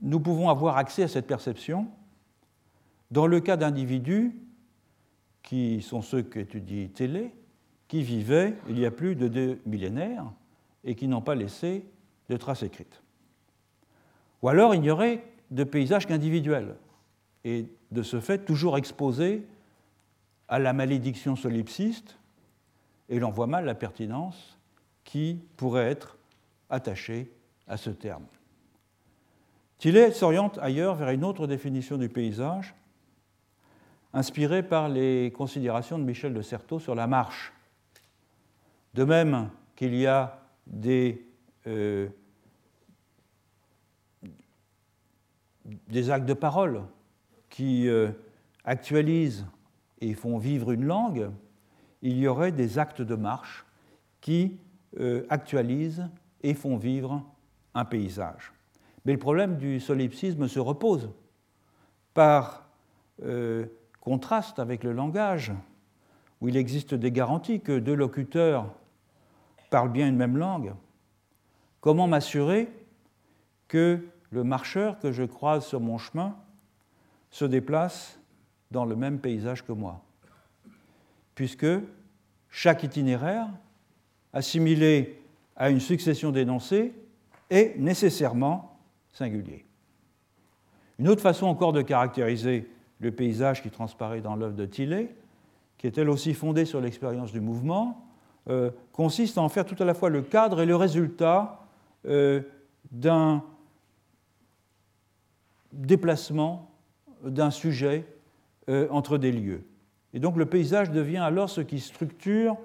[0.00, 1.88] nous pouvons avoir accès à cette perception
[3.10, 4.34] dans le cas d'individus
[5.48, 7.32] qui sont ceux qu'étudie Télé,
[7.88, 10.30] qui vivaient il y a plus de deux millénaires
[10.84, 11.86] et qui n'ont pas laissé
[12.28, 13.00] de traces écrites.
[14.42, 16.74] Ou alors il n'y aurait de paysage qu'individuel,
[17.44, 19.46] et de ce fait toujours exposé
[20.48, 22.18] à la malédiction solipsiste,
[23.08, 24.58] et l'on voit mal la pertinence
[25.02, 26.18] qui pourrait être
[26.68, 27.32] attachée
[27.66, 28.26] à ce terme.
[29.78, 32.74] Tillet s'oriente ailleurs vers une autre définition du paysage,
[34.12, 37.52] inspirée par les considérations de Michel de Certeau sur la marche.
[38.94, 41.26] De même qu'il y a des,
[41.66, 42.08] euh,
[46.08, 46.82] actes de parole
[47.50, 48.10] qui euh,
[48.64, 49.46] actualisent
[50.00, 51.30] et font vivre une langue,
[52.02, 53.66] il y aurait des actes de marche
[54.20, 54.58] qui
[54.98, 56.08] euh, actualisent
[56.42, 57.22] et font vivre
[57.74, 58.52] un paysage.
[59.04, 61.10] Mais le problème du solipsisme se repose
[62.14, 62.68] par
[64.00, 65.52] contraste avec le langage,
[66.40, 68.66] où il existe des garanties que deux locuteurs
[69.70, 70.72] parlent bien une même langue.
[71.80, 72.68] Comment m'assurer
[73.66, 76.36] que le marcheur que je croise sur mon chemin
[77.30, 78.18] se déplace
[78.70, 80.02] dans le même paysage que moi?
[81.34, 81.66] Puisque
[82.48, 83.48] chaque itinéraire,
[84.32, 85.22] assimilé
[85.56, 86.94] à une succession d'énoncés,
[87.50, 88.78] est nécessairement
[89.12, 89.64] singulier.
[90.98, 92.68] Une autre façon encore de caractériser
[93.00, 95.14] le paysage qui transparaît dans l'œuvre de Tillet,
[95.76, 98.04] qui est elle aussi fondée sur l'expérience du mouvement,
[98.48, 101.60] euh, consiste à en faire tout à la fois le cadre et le résultat
[102.06, 102.40] euh,
[102.90, 103.42] d'un
[105.72, 106.70] déplacement
[107.22, 108.06] d'un sujet
[108.68, 109.64] euh, entre des lieux.
[110.14, 112.56] Et donc le paysage devient alors ce qui structure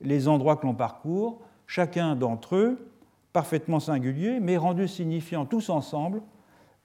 [0.00, 2.88] les endroits que l'on parcourt, chacun d'entre eux
[3.32, 6.20] parfaitement singulier, mais rendu signifiant tous ensemble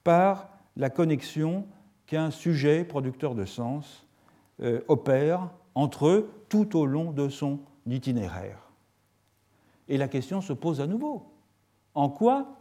[0.02, 1.66] par la connexion
[2.08, 4.04] qu'un sujet producteur de sens
[4.60, 8.58] euh, opère entre eux tout au long de son itinéraire.
[9.88, 11.22] Et la question se pose à nouveau.
[11.94, 12.56] En quoi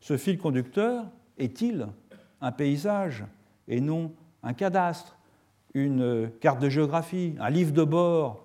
[0.00, 1.04] ce fil conducteur
[1.36, 1.86] est-il
[2.40, 3.24] un paysage
[3.68, 4.12] et non
[4.42, 5.18] un cadastre,
[5.74, 8.42] une carte de géographie, un livre de bord,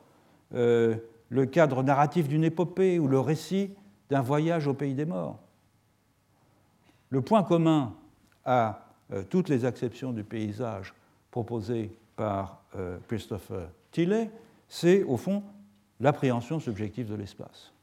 [0.54, 0.96] euh,
[1.30, 3.72] le cadre narratif d'une épopée ou le récit
[4.10, 5.40] d'un voyage au pays des morts?
[7.10, 7.94] Le point commun
[8.44, 8.83] à
[9.30, 10.94] toutes les acceptions du paysage
[11.32, 14.30] proposées par euh, Christopher Tilley,
[14.68, 15.44] c'est au fond
[16.00, 17.74] l'appréhension subjective de l'espace.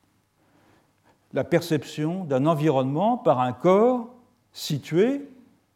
[1.33, 4.15] La perception d'un environnement par un corps
[4.53, 5.29] situé,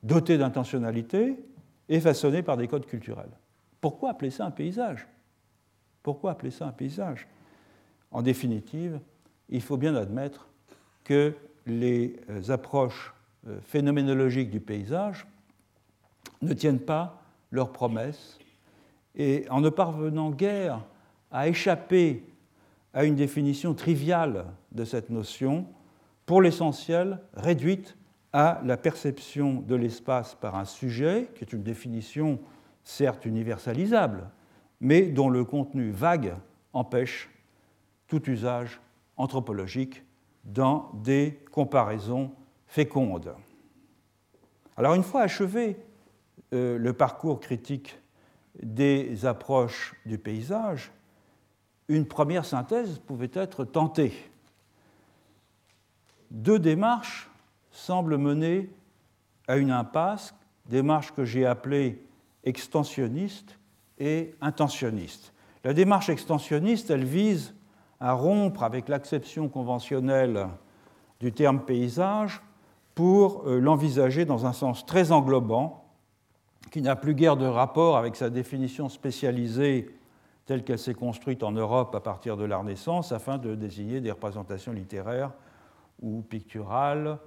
[0.03, 1.37] doté d'intentionnalité
[1.89, 3.31] et façonné par des codes culturels.
[3.81, 5.07] Pourquoi appeler ça un paysage?
[6.03, 7.27] Pourquoi appeler ça un paysage?
[8.11, 9.01] En définitive,
[9.49, 10.49] il faut bien admettre
[11.05, 11.35] que
[11.67, 13.15] les euh, approches
[13.49, 15.27] euh, phénoménologiques du paysage
[16.43, 18.39] ne tiennent pas leurs promesses
[19.15, 20.85] et en ne parvenant guère
[21.31, 22.25] à échapper
[22.93, 25.67] à une définition triviale de cette notion,
[26.27, 27.97] pour l'essentiel réduite
[28.33, 32.39] à la perception de l'espace par un sujet, qui est une définition
[32.83, 34.29] certes universalisable,
[34.81, 36.35] mais dont le contenu vague
[36.73, 37.31] empêche
[38.07, 38.81] tout usage
[39.17, 40.03] anthropologique
[40.45, 42.31] dans des comparaisons
[42.67, 43.35] fécondes.
[44.77, 45.77] Alors une fois achevé
[46.55, 47.99] euh, le parcours critique
[48.63, 50.93] des approches du paysage,
[51.89, 54.15] une première synthèse pouvait être tentée.
[56.31, 57.29] Deux démarches
[57.71, 58.71] semblent mener
[59.49, 60.35] à une impasse,
[60.67, 62.07] démarche que j'ai appelée
[62.45, 63.59] extensionniste
[63.99, 65.33] et intentionniste.
[65.65, 67.55] La démarche extensionniste, elle vise
[68.01, 70.49] à rompre avec l'acception conventionnelle
[71.21, 72.43] du terme paysage
[72.95, 75.84] pour euh, l'envisager dans un sens très englobant,
[76.75, 79.95] qui n'a plus guère de rapport avec sa définition spécialisée
[80.45, 84.11] telle qu'elle s'est construite en Europe à partir de la Renaissance, afin de désigner des
[84.11, 85.31] représentations littéraires
[86.03, 87.19] ou picturales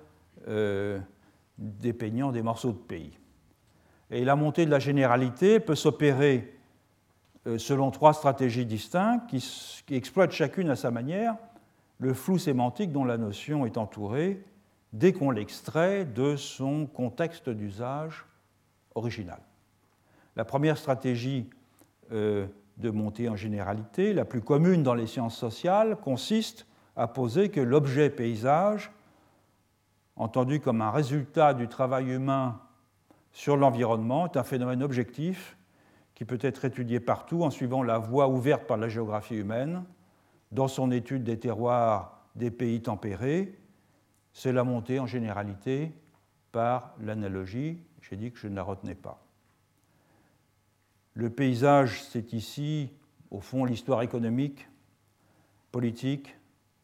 [0.49, 0.99] euh,
[1.57, 3.17] dépeignant des morceaux de pays.
[4.11, 6.53] Et la montée de la généralité peut s'opérer
[7.47, 11.37] euh, selon trois stratégies distinctes qui, exploitent chacune à sa manière
[11.99, 14.43] le flou sémantique dont la notion est entourée
[14.91, 18.25] dès qu'on l'extrait de son contexte d'usage
[20.35, 21.49] La première stratégie
[22.11, 27.49] euh, de montée en généralité, la plus commune dans les sciences sociales, consiste à poser
[27.49, 28.91] que l'objet paysage,
[30.15, 32.59] entendu comme un résultat du travail humain
[33.31, 35.57] sur l'environnement, est un phénomène objectif
[36.15, 39.83] qui peut être étudié partout en suivant la voie ouverte par la géographie humaine
[40.51, 43.59] dans son étude des terroirs des pays tempérés.
[44.33, 45.91] C'est la montée en généralité
[46.51, 47.79] par l'analogie.
[48.09, 49.23] J'ai dit que je ne la retenais pas.
[51.13, 52.91] Le paysage, c'est ici,
[53.31, 54.67] au fond, l'histoire économique,
[55.71, 56.35] politique,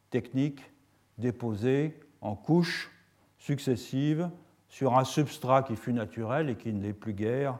[0.09, 0.71] technique,
[1.17, 2.91] déposée en couches
[3.37, 4.29] successives
[4.67, 7.59] sur un substrat qui fut naturel et qui ne l'est plus guère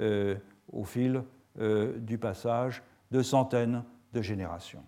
[0.00, 0.36] euh,
[0.72, 1.22] au fil
[1.60, 4.82] euh, du passage de centaines de générations.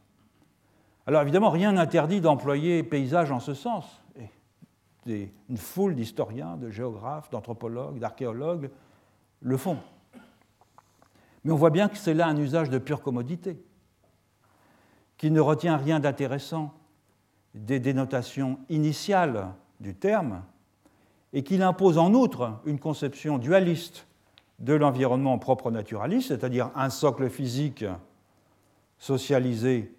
[1.07, 4.00] Alors évidemment, rien n'interdit d'employer paysage en ce sens.
[5.07, 8.71] Une foule d'historiens, de géographes, d'anthropologues, d'archéologues
[9.41, 9.79] le font.
[11.45, 13.63] Mais on voit bien que c'est là un usage de pure commodité,
[15.17, 16.75] qui ne retient rien d'intéressant
[17.55, 19.49] des dénotations initiales
[19.81, 20.43] du terme,
[21.33, 24.07] et qu'il impose en outre une conception dualiste
[24.59, 27.85] de l'environnement propre naturaliste, c'est-à-dire un socle physique
[28.99, 29.97] socialisé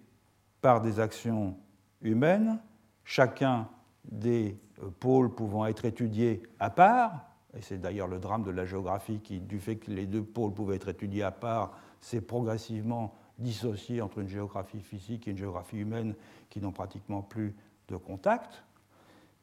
[0.60, 1.56] par des actions
[2.02, 2.60] humaines,
[3.04, 3.68] chacun
[4.04, 4.56] des
[4.90, 9.40] pôles pouvant être étudiés à part, et c'est d'ailleurs le drame de la géographie qui,
[9.40, 14.18] du fait que les deux pôles pouvaient être étudiés à part, s'est progressivement dissocié entre
[14.18, 16.14] une géographie physique et une géographie humaine
[16.48, 17.54] qui n'ont pratiquement plus
[17.88, 18.64] de contact.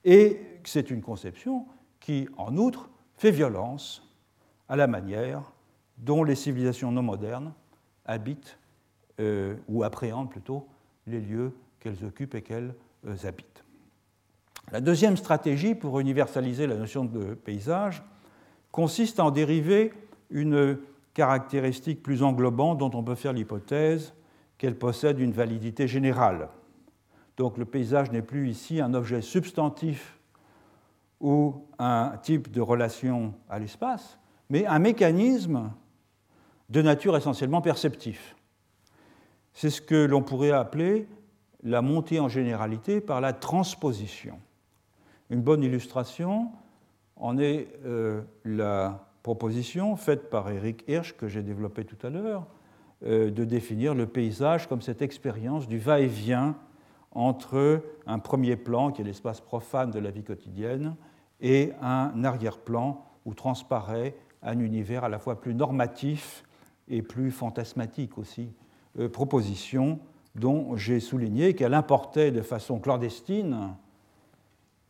[0.05, 1.65] Et c'est une conception
[1.99, 4.07] qui, en outre, fait violence
[4.67, 5.51] à la manière
[5.97, 7.53] dont les civilisations non modernes
[8.05, 8.57] habitent,
[9.19, 10.67] euh, ou appréhendent plutôt,
[11.05, 12.73] les lieux qu'elles occupent et qu'elles
[13.05, 13.63] euh, habitent.
[14.71, 18.03] La deuxième stratégie pour universaliser la notion de paysage
[18.71, 19.91] consiste à en dériver
[20.29, 20.77] une
[21.15, 24.13] caractéristique plus englobante dont on peut faire l'hypothèse
[24.59, 26.49] qu'elle possède une validité générale.
[27.35, 30.19] Donc le paysage n'est plus ici un objet substantif
[31.19, 34.19] ou un type de relation à l'espace,
[34.51, 35.71] mais un mécanisme
[36.69, 38.35] de nature essentiellement perceptif.
[39.53, 41.07] C'est ce que l'on pourrait appeler
[41.63, 44.39] la montée en généralité par la transposition.
[45.29, 46.49] Une bonne illustration
[47.15, 52.47] en est euh, la proposition faite par Eric Hirsch, que j'ai développée tout à l'heure,
[53.05, 56.55] euh, de définir le paysage comme cette expérience du va-et-vient
[57.11, 60.95] entre un premier plan, qui est l'espace profane de la vie quotidienne,
[61.41, 66.43] et un arrière-plan où transparaît un univers à la fois plus normatif
[66.87, 68.51] et plus fantasmatique aussi.
[68.97, 69.99] Euh, proposition
[70.33, 73.75] dont j'ai souligné qu'elle importait de façon clandestine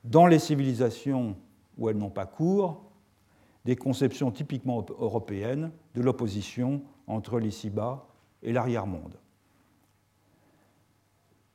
[0.04, 1.36] dans les civilisations
[1.78, 2.84] où elles n'ont pas cours,
[3.66, 8.08] des conceptions typiquement européennes de l'opposition entre l'ici-bas
[8.42, 9.16] et l'arrière-monde.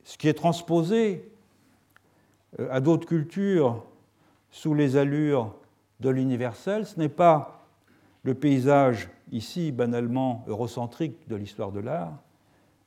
[0.04, 1.30] Ce qui est transposé
[2.60, 3.84] euh, à d'autres cultures
[4.50, 5.54] sous les allures
[6.00, 7.66] de l'universel, ce n'est pas
[8.22, 12.22] le paysage ici banalement eurocentrique de l'histoire de l'art,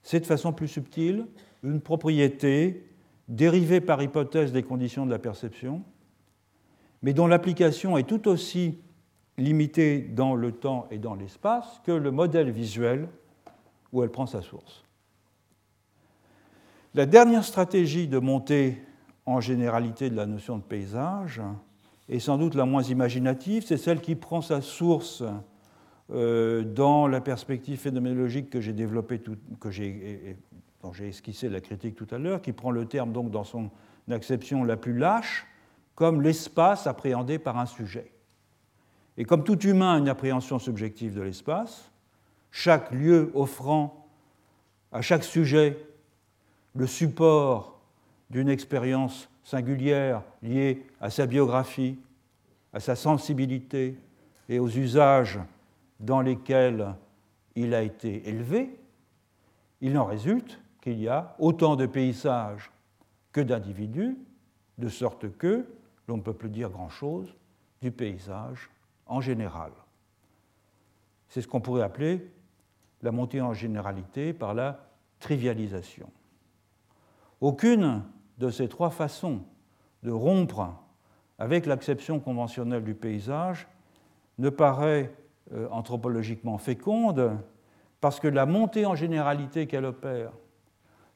[0.04, 1.28] c'est de façon plus subtile
[1.64, 2.88] une propriété
[3.28, 5.84] dérivée par hypothèse des conditions de la perception,
[7.02, 8.80] mais dont l'application est tout aussi
[9.38, 13.08] limitée dans le temps et dans l'espace que le modèle visuel
[13.94, 14.84] où elle prend sa source.
[16.94, 18.82] La dernière stratégie de montée
[19.26, 21.42] en généralité de la notion de paysage
[22.10, 25.24] est sans doute la moins imaginative, c'est celle qui prend sa source
[26.10, 29.22] euh, dans la perspective phénoménologique que j'ai développée,
[29.60, 29.70] que
[30.82, 33.70] dont j'ai esquissé la critique tout à l'heure, qui prend le terme donc dans son
[34.10, 35.46] acception la plus lâche,
[35.96, 38.12] comme l'espace appréhendé par un sujet.
[39.18, 41.92] Et comme tout humain a une appréhension subjective de l'espace,
[42.52, 44.08] chaque lieu offrant
[44.92, 45.78] à chaque sujet
[46.76, 47.80] le support
[48.30, 51.98] d'une expérience singulière liée à sa biographie,
[52.74, 53.98] à sa sensibilité
[54.50, 55.40] et aux usages
[56.00, 56.94] dans lesquels
[57.56, 58.70] il a été élevé,
[59.82, 62.72] il en résulte qu'il y a autant de paysages
[63.34, 64.18] que d'individus,
[64.78, 65.66] de sorte que
[66.08, 67.36] l'on ne peut plus dire grand-chose
[67.82, 68.70] du paysage
[69.06, 69.74] en général.
[71.28, 72.32] C'est ce qu'on pourrait appeler
[73.02, 74.88] la montée en généralité par la
[75.20, 76.10] trivialisation.
[77.42, 78.04] Aucune
[78.38, 79.42] de ces trois façons
[80.04, 80.74] de rompre
[81.38, 83.68] avec l'acception conventionnelle du paysage
[84.38, 85.14] ne paraît
[85.52, 87.38] euh, anthropologiquement féconde
[88.00, 90.32] parce que la montée en généralité qu'elle opère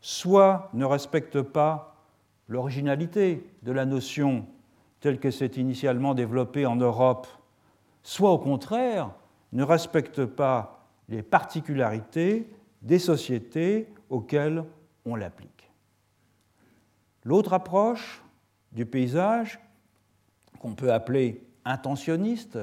[0.01, 1.95] soit ne respecte pas
[2.47, 4.45] l'originalité de la notion
[4.99, 7.27] telle que c'est initialement développée en Europe,
[8.03, 9.11] soit au contraire
[9.53, 12.47] ne respecte pas les particularités
[12.81, 14.63] des sociétés auxquelles
[15.05, 15.69] on l'applique.
[17.23, 18.23] L'autre approche
[18.71, 19.59] du paysage,
[20.59, 22.57] qu'on peut appeler intentionniste,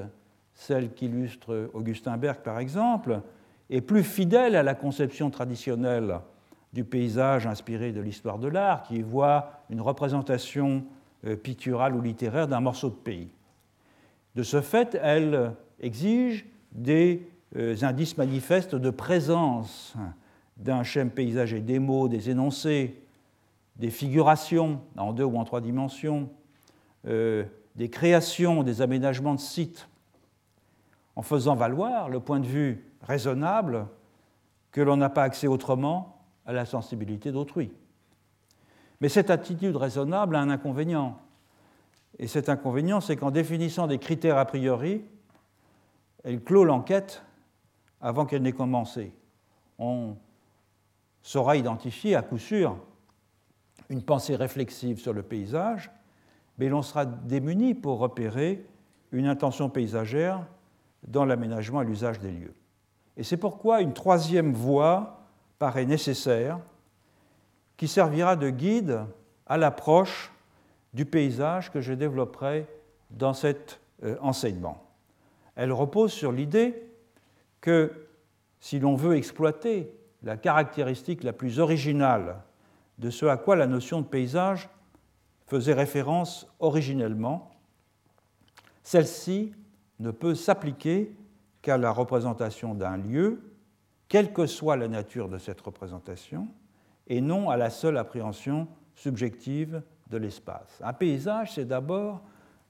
[0.55, 3.23] celle qu'illustre Augustin Berg par exemple,
[3.71, 6.21] est plus fidèle à la conception traditionnelle
[6.73, 10.85] du paysage inspiré de l'histoire de l'art, qui voit une représentation
[11.27, 13.29] euh, picturale ou littéraire d'un morceau de pays.
[14.35, 19.95] De ce fait, elle exige des euh, indices manifestes de présence
[20.57, 23.01] d'un schème paysager, des mots, des énoncés,
[23.77, 26.29] des figurations en deux ou en trois dimensions,
[27.07, 27.45] euh,
[27.77, 29.89] des créations, des aménagements de sites,
[31.17, 33.87] en faisant valoir le point de vue raisonnable
[34.73, 36.18] que l'on n'a pas accès autrement
[36.49, 37.71] à la sensibilité d'autrui.
[39.01, 41.21] Mais cette attitude raisonnable a un inconvénient.
[42.19, 45.05] Et cet inconvénient, c'est qu'en définissant des critères a priori,
[46.25, 47.23] elle clôt l'enquête
[48.01, 49.13] avant qu'elle n'ait commencé.
[49.79, 50.17] On
[51.23, 52.79] saura identifier à coup sûr
[53.91, 55.91] une pensée réflexive sur le paysage,
[56.57, 58.65] mais l'on sera démuni pour repérer
[59.13, 60.47] une intention paysagère
[61.07, 62.55] dans l'aménagement et l'usage des lieux.
[63.19, 65.18] Et c'est pourquoi une troisième voie
[65.59, 66.59] paraît nécessaire,
[67.77, 69.01] qui servira de guide
[69.47, 70.33] à l'approche
[70.95, 72.67] du paysage que je développerai
[73.11, 74.85] dans cet euh, enseignement.
[75.57, 76.83] Elle repose sur l'idée
[77.61, 78.07] que
[78.61, 79.93] si l'on veut exploiter
[80.23, 82.43] la caractéristique la plus originale
[82.99, 84.69] de ce à quoi la notion de paysage
[85.47, 87.51] faisait référence originellement,
[88.83, 89.53] celle-ci
[90.01, 91.15] ne peut s'appliquer
[91.63, 93.41] qu'à la représentation d'un lieu,
[94.09, 96.49] quelle que soit la nature de cette représentation,
[97.07, 100.81] et non à la seule appréhension subjective de l'espace.
[100.83, 102.23] Un paysage, c'est d'abord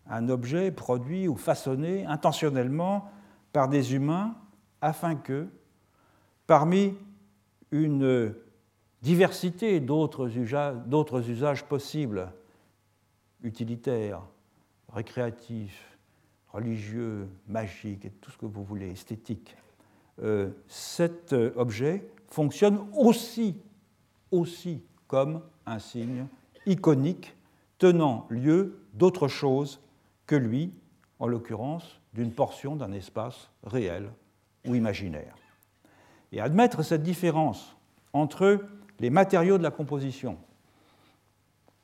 [0.09, 3.11] un objet produit ou façonné intentionnellement
[3.53, 4.36] par des humains
[4.80, 5.49] afin que,
[6.47, 6.95] parmi
[7.70, 8.34] une
[9.03, 12.32] diversité d'autres usages, possibles,
[13.43, 14.22] utilitaires,
[14.93, 15.99] récréatifs,
[16.49, 19.57] religieux, magiques, et tout ce que vous voulez, esthétiques,
[20.22, 23.56] euh, cet objet fonctionne aussi,
[24.30, 26.26] aussi comme un signe
[26.66, 27.34] iconique
[27.78, 29.80] tenant lieu d'autre chose
[30.26, 30.72] que lui,
[31.18, 34.10] en l'occurrence d'une portion d'un espace réel
[34.66, 35.34] ou imaginaire.
[36.32, 37.76] Et admettre cette différence
[38.12, 38.60] entre
[39.00, 40.38] les matériaux de la composition,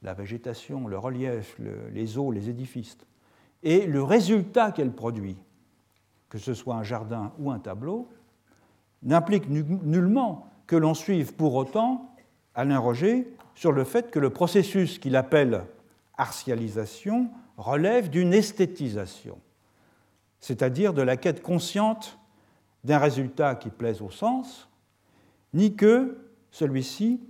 [0.03, 1.59] la végétation, le relief,
[1.93, 2.99] les eaux, les édifices,
[3.63, 5.39] et le résultat qu'elle produit,
[6.29, 8.11] que ce soit un jardin ou un tableau,
[9.05, 12.15] n'implique nullement que l'on suive pour autant
[12.55, 15.65] Alain Roger sur le fait que le processus qu'il appelle
[16.17, 19.39] artialisation relève d'une esthétisation,
[20.41, 22.19] c'est-à-dire de la quête consciente
[22.83, 24.69] d'un résultat qui plaise au sens,
[25.53, 26.19] ni que
[26.51, 27.21] celui-ci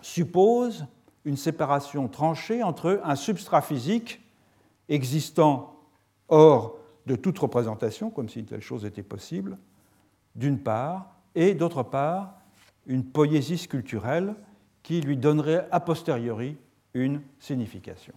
[0.00, 0.86] suppose
[1.24, 4.20] une séparation tranchée entre un substrat physique
[4.88, 5.80] existant
[6.28, 9.58] hors de toute représentation, comme si telle chose était possible,
[10.34, 12.34] d'une part, et d'autre part,
[12.86, 14.34] une poésie culturelle
[14.82, 16.56] qui lui donnerait a posteriori
[16.92, 18.14] une signification.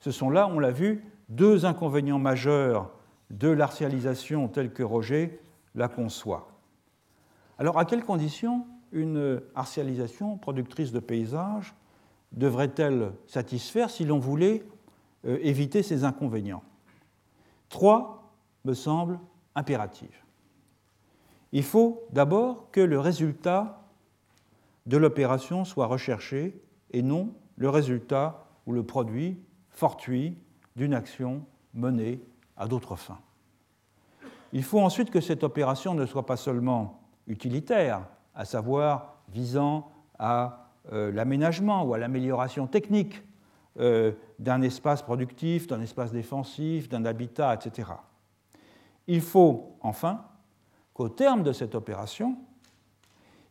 [0.00, 2.90] Ce sont là, on l'a vu, deux inconvénients majeurs
[3.30, 5.40] de l'artialisation telle que Roger
[5.74, 6.48] la conçoit.
[7.58, 11.74] Alors, à quelles conditions une artialisation productrice de paysages
[12.32, 14.64] devrait-elle satisfaire si l'on voulait
[15.26, 16.62] euh, éviter ces inconvénients?
[17.68, 18.32] Trois
[18.64, 19.18] me semblent
[19.54, 20.25] impératifs.
[21.56, 23.80] Il faut d'abord que le résultat
[24.84, 29.40] de l'opération soit recherché et non le résultat ou le produit
[29.70, 30.36] fortuit
[30.76, 32.20] d'une action menée
[32.58, 33.20] à d'autres fins.
[34.52, 38.02] Il faut ensuite que cette opération ne soit pas seulement utilitaire,
[38.34, 43.22] à savoir visant à euh, l'aménagement ou à l'amélioration technique
[43.80, 47.92] euh, d'un espace productif, d'un espace défensif, d'un habitat, etc.
[49.06, 50.22] Il faut enfin
[50.96, 52.38] qu'au terme de cette opération,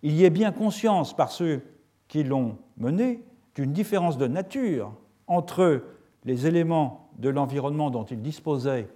[0.01, 1.61] il y ait bien conscience par ceux
[2.07, 3.23] qui l'ont menée
[3.53, 4.91] d'une différence de nature
[5.27, 5.83] entre
[6.23, 8.89] les éléments de l'environnement dont ils disposaient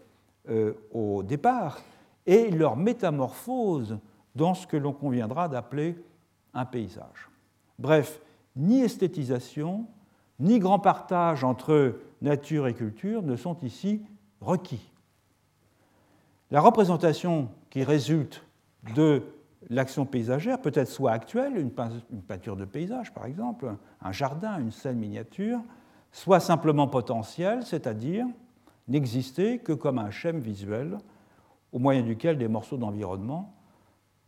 [0.49, 1.79] euh, au départ
[2.25, 3.99] et leur métamorphose
[4.33, 5.95] dans ce que l'on conviendra d'appeler
[6.55, 7.29] un paysage.
[7.77, 8.19] Bref,
[8.55, 9.85] ni esthétisation,
[10.39, 14.01] ni grand partage entre nature et culture ne sont ici
[14.41, 14.91] requis.
[16.49, 18.43] La représentation qui résulte
[18.95, 19.23] de
[19.69, 24.71] l'action paysagère peut être soit actuelle, une peinture de paysage par exemple, un jardin, une
[24.71, 25.61] scène miniature,
[26.11, 28.25] soit simplement potentielle, c'est-à-dire
[28.87, 30.97] n'exister que comme un schème visuel
[31.71, 33.53] au moyen duquel des morceaux d'environnement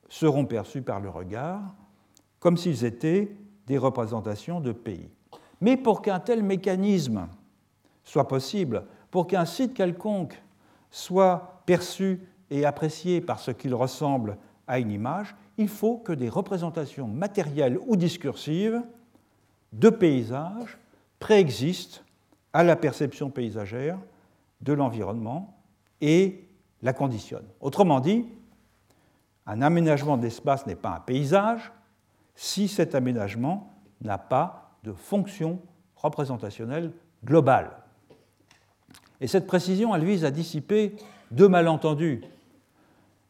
[0.10, 1.62] seront perçus par le regard
[2.40, 3.36] comme s'ils étaient
[3.68, 5.10] des représentations de pays.
[5.62, 7.28] Mais pour qu'un tel mécanisme
[8.04, 10.42] soit possible, pour qu'un site quelconque
[10.90, 12.20] soit perçu
[12.52, 14.38] et apprécié par ce qu'il ressemble
[14.68, 18.82] à une image, il faut que des représentations matérielles ou discursives
[19.74, 20.78] de paysages
[21.20, 22.04] préexistent
[22.54, 23.98] à la perception paysagère
[24.62, 25.58] de l'environnement
[26.02, 26.46] et
[26.82, 27.48] la conditionnent.
[27.62, 28.26] Autrement dit,
[29.48, 31.72] un aménagement d'espace n'est pas un paysage
[32.36, 33.72] si cet aménagement
[34.02, 35.60] n'a pas de fonction
[35.96, 36.92] représentationnelle
[37.24, 37.72] globale.
[39.20, 40.96] Et cette précision, elle vise à dissiper
[41.30, 42.22] deux malentendus.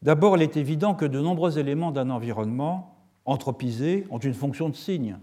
[0.02, 4.74] D'abord, il est évident que de nombreux éléments d'un environnement anthropisé ont une fonction de
[4.74, 5.16] signe,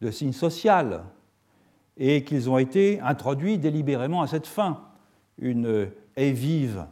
[0.00, 1.04] de signe social,
[1.96, 4.80] et qu'ils ont été introduits délibérément à cette fin.
[5.38, 6.86] Une haie vive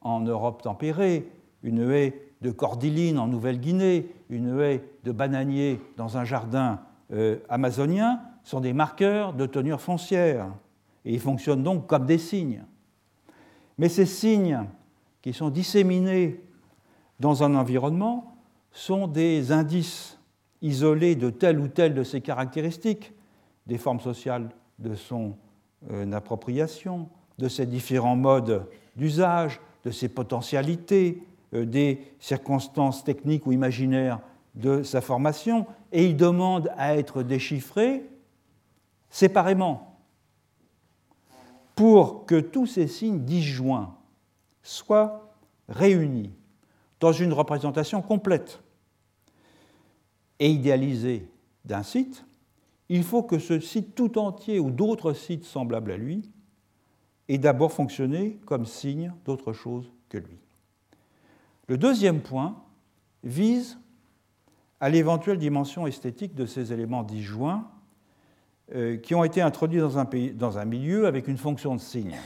[0.00, 1.28] en Europe tempérée,
[1.62, 6.80] une haie de cordyline en Nouvelle-Guinée, une haie de bananier dans un jardin
[7.12, 10.48] euh, amazonien sont des marqueurs de tenure foncière
[11.04, 12.64] et ils fonctionnent donc comme des signes.
[13.78, 14.64] Mais ces signes
[15.26, 16.40] qui sont disséminés
[17.18, 18.36] dans un environnement
[18.70, 20.20] sont des indices
[20.62, 23.12] isolés de telle ou telle de ces caractéristiques,
[23.66, 25.34] des formes sociales de son
[25.90, 27.08] euh, appropriation,
[27.38, 31.24] de ses différents modes d'usage, de ses potentialités,
[31.54, 34.20] euh, des circonstances techniques ou imaginaires
[34.54, 38.04] de sa formation, et il demande à être déchiffré
[39.10, 39.98] séparément
[41.74, 43.95] pour que tous ces signes disjoints
[44.66, 45.32] soient
[45.68, 46.32] réunis
[47.00, 48.60] dans une représentation complète
[50.38, 51.28] et idéalisée
[51.64, 52.24] d'un site,
[52.88, 56.30] il faut que ce site tout entier ou d'autres sites semblables à lui
[57.28, 60.38] aient d'abord fonctionné comme signe d'autre chose que lui.
[61.68, 62.62] Le deuxième point
[63.24, 63.78] vise
[64.78, 67.68] à l'éventuelle dimension esthétique de ces éléments disjoints
[68.74, 72.16] euh, qui ont été introduits dans un, milieu avec une fonction de signe.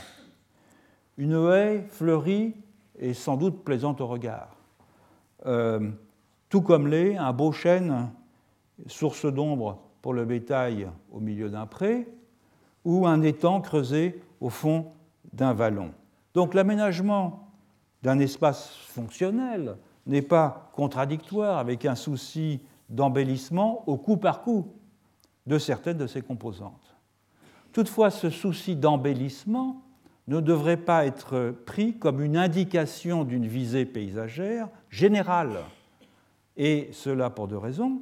[1.17, 2.55] Une haie fleurie
[2.97, 4.55] et sans doute plaisante au regard,
[5.45, 5.91] euh,
[6.49, 8.09] tout comme l'est un beau chêne,
[8.87, 12.07] source d'ombre pour le bétail au milieu d'un pré,
[12.85, 14.91] ou un étang creusé au fond
[15.33, 15.91] d'un vallon.
[16.33, 17.51] Donc l'aménagement
[18.01, 24.67] d'un espace fonctionnel n'est pas contradictoire avec un souci d'embellissement au coup par coup
[25.45, 26.95] de certaines de ses composantes.
[27.71, 29.81] Toutefois, ce souci d'embellissement
[30.27, 35.57] ne devrait pas être pris comme une indication d'une visée paysagère générale,
[36.57, 38.01] et cela pour deux raisons.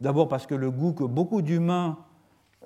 [0.00, 1.98] D'abord parce que le goût que beaucoup d'humains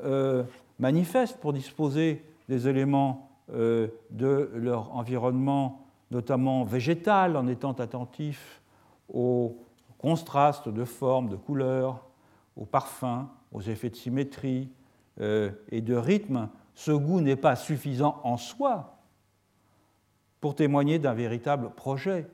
[0.04, 0.44] euh,
[0.78, 8.62] manifestent pour disposer des éléments euh, de leur environnement notamment végétal, en étant attentif
[9.12, 9.56] aux
[9.98, 12.06] contrastes de formes, de couleurs,
[12.56, 14.68] aux parfums, aux effets de symétrie
[15.20, 18.98] euh, et de rythme, ce goût n'est pas suffisant en soi
[20.40, 22.28] pour témoigner d'un véritable projet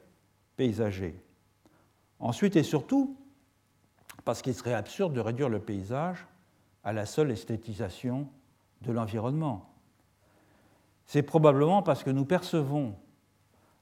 [0.57, 1.15] paysager.
[2.19, 3.17] Ensuite et surtout,
[4.25, 6.27] parce qu'il serait absurde de réduire le paysage
[6.83, 8.29] à la seule esthétisation
[8.83, 9.71] de l'environnement.
[11.07, 12.97] C'est probablement parce que nous percevons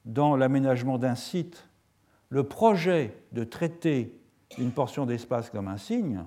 [0.05, 1.67] dans l'aménagement d'un site
[2.29, 4.21] le projet de traiter
[4.59, 6.23] une portion d'espace comme un signe,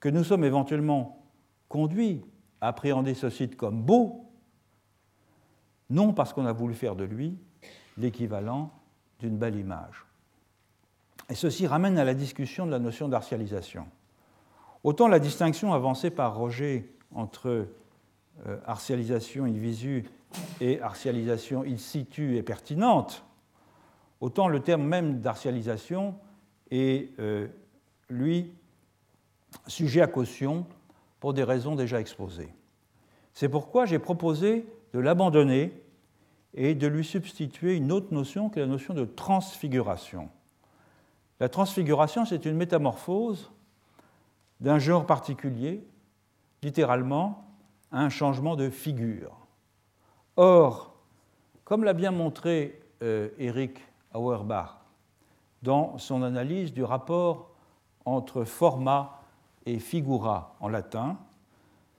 [0.00, 1.22] que nous sommes éventuellement
[1.68, 2.24] conduits
[2.62, 4.24] appréhender ce site comme beau,
[5.90, 7.36] non parce qu'on a voulu faire de lui
[7.98, 8.70] l'équivalent
[9.18, 10.06] d'une belle image.
[11.28, 13.86] Et ceci ramène à la discussion de la notion d'artialisation.
[14.84, 17.68] Autant la distinction avancée par Roger entre
[18.46, 20.04] euh, artialisation in visu
[20.60, 23.24] et artialisation in situ est pertinente,
[24.20, 26.14] autant le terme même d'artialisation
[26.70, 27.48] est, euh,
[28.08, 28.52] lui,
[29.66, 30.66] sujet à caution
[31.22, 32.52] pour des raisons déjà exposées.
[33.32, 35.72] C'est pourquoi j'ai proposé de l'abandonner
[36.52, 40.30] et de lui substituer une autre notion qui est la notion de transfiguration.
[41.38, 43.52] La transfiguration, c'est une métamorphose
[44.58, 45.86] d'un genre particulier,
[46.60, 47.44] littéralement
[47.92, 49.46] un changement de figure.
[50.34, 50.96] Or,
[51.62, 53.78] comme l'a bien montré euh, Eric
[54.12, 54.80] Auerbach
[55.62, 57.52] dans son analyse du rapport
[58.06, 59.21] entre forma
[59.66, 61.18] et figura en latin,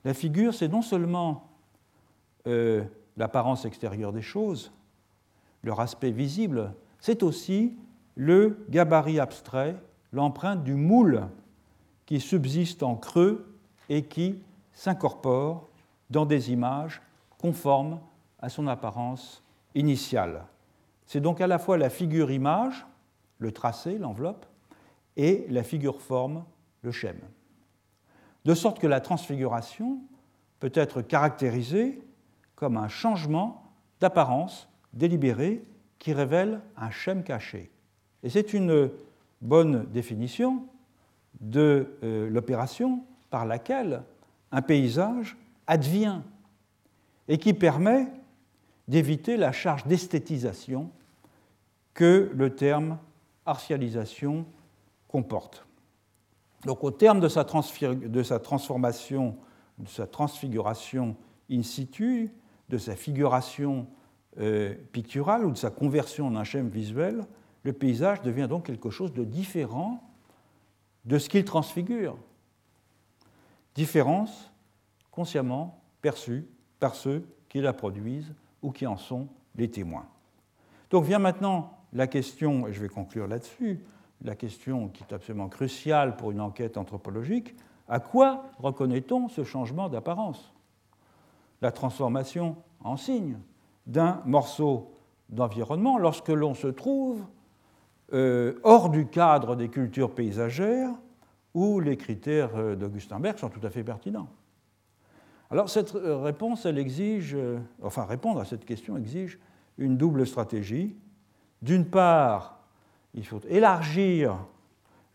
[0.05, 1.47] la figure, c'est non seulement
[2.47, 2.84] euh,
[3.16, 4.72] l'apparence extérieure des choses,
[5.64, 7.78] leur aspect visible, c'est aussi
[8.16, 9.76] le gabarit abstrait,
[10.11, 11.28] l'empreinte du moule
[12.05, 13.57] qui subsiste en creux
[13.89, 14.39] et qui
[14.74, 15.70] s'incorpore
[16.09, 17.01] dans des images
[17.38, 17.99] conformes
[18.39, 19.41] à son apparence
[19.74, 20.45] initiale.
[21.05, 22.86] C'est donc à la fois la figure image,
[23.39, 24.45] le tracé, l'enveloppe,
[25.16, 26.43] et la figure forme,
[26.82, 27.20] le schème.
[28.46, 30.00] De sorte que la transfiguration
[30.60, 32.02] peut être caractérisée
[32.56, 33.64] comme un changement
[34.00, 35.64] d'apparence délibéré
[36.00, 37.72] qui révèle un schème caché.
[38.24, 38.89] Et c'est une
[39.41, 40.66] bonne définition
[41.39, 44.04] de euh, l'opération par laquelle
[44.52, 45.38] un paysage
[45.68, 46.22] advient
[47.28, 48.08] et qui permet
[48.88, 50.89] d'éviter la charge d'esthétisation
[51.94, 52.98] que le terme
[53.46, 54.46] artialisation
[55.08, 55.66] comporte.
[56.66, 59.38] Donc au terme de sa, transformation,
[59.78, 61.16] de sa transfiguration
[61.51, 62.32] in situ,
[62.70, 63.88] de sa figuration
[64.39, 67.26] euh, picturale ou de sa conversion en un schème visuel,
[67.64, 70.03] le paysage devient donc quelque chose de différent
[71.05, 72.18] de ce qu'il transfigure.
[73.76, 74.51] Différence
[75.11, 76.47] consciemment perçue
[76.80, 80.07] par ceux qui la produisent ou qui en sont les témoins.
[80.89, 83.80] Donc vient maintenant la question, et je vais conclure là-dessus,
[84.24, 87.55] la question qui est absolument cruciale pour une enquête anthropologique,
[87.88, 90.53] à quoi reconnaît-on ce changement d'apparence?
[91.61, 93.38] La transformation en signe
[93.86, 94.93] d'un morceau
[95.30, 97.24] d'environnement lorsque l'on se trouve
[98.13, 100.91] euh, hors du cadre des cultures paysagères
[101.53, 104.28] où les critères euh, d'Augustin Berg sont tout à fait pertinents.
[105.49, 107.36] Alors cette euh, réponse, elle exige,
[107.82, 109.39] enfin répondre à cette question exige
[109.78, 110.95] une double stratégie.
[111.61, 112.62] D'une part,
[113.14, 114.38] il faut élargir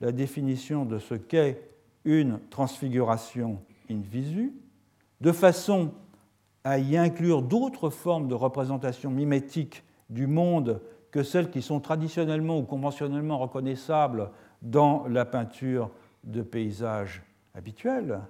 [0.00, 1.60] la définition de ce qu'est
[2.04, 4.52] une transfiguration in visu,
[5.20, 5.92] de façon
[6.64, 10.80] à y inclure d'autres formes de représentation mimétique du monde
[11.10, 14.30] que celles qui sont traditionnellement ou conventionnellement reconnaissables
[14.62, 15.90] dans la peinture
[16.24, 17.22] de paysages
[17.54, 18.20] habituels.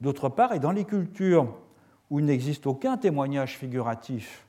[0.00, 1.54] D'autre part, et dans les cultures
[2.10, 4.46] où il n'existe aucun témoignage figuratif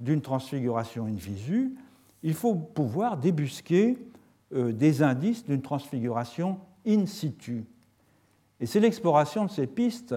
[0.00, 1.76] d'une transfiguration in visu,
[2.24, 3.98] il faut pouvoir débusquer
[4.52, 7.66] euh, des indices d'une transfiguration in situ.
[8.60, 10.14] Et c'est l'exploration de ces pistes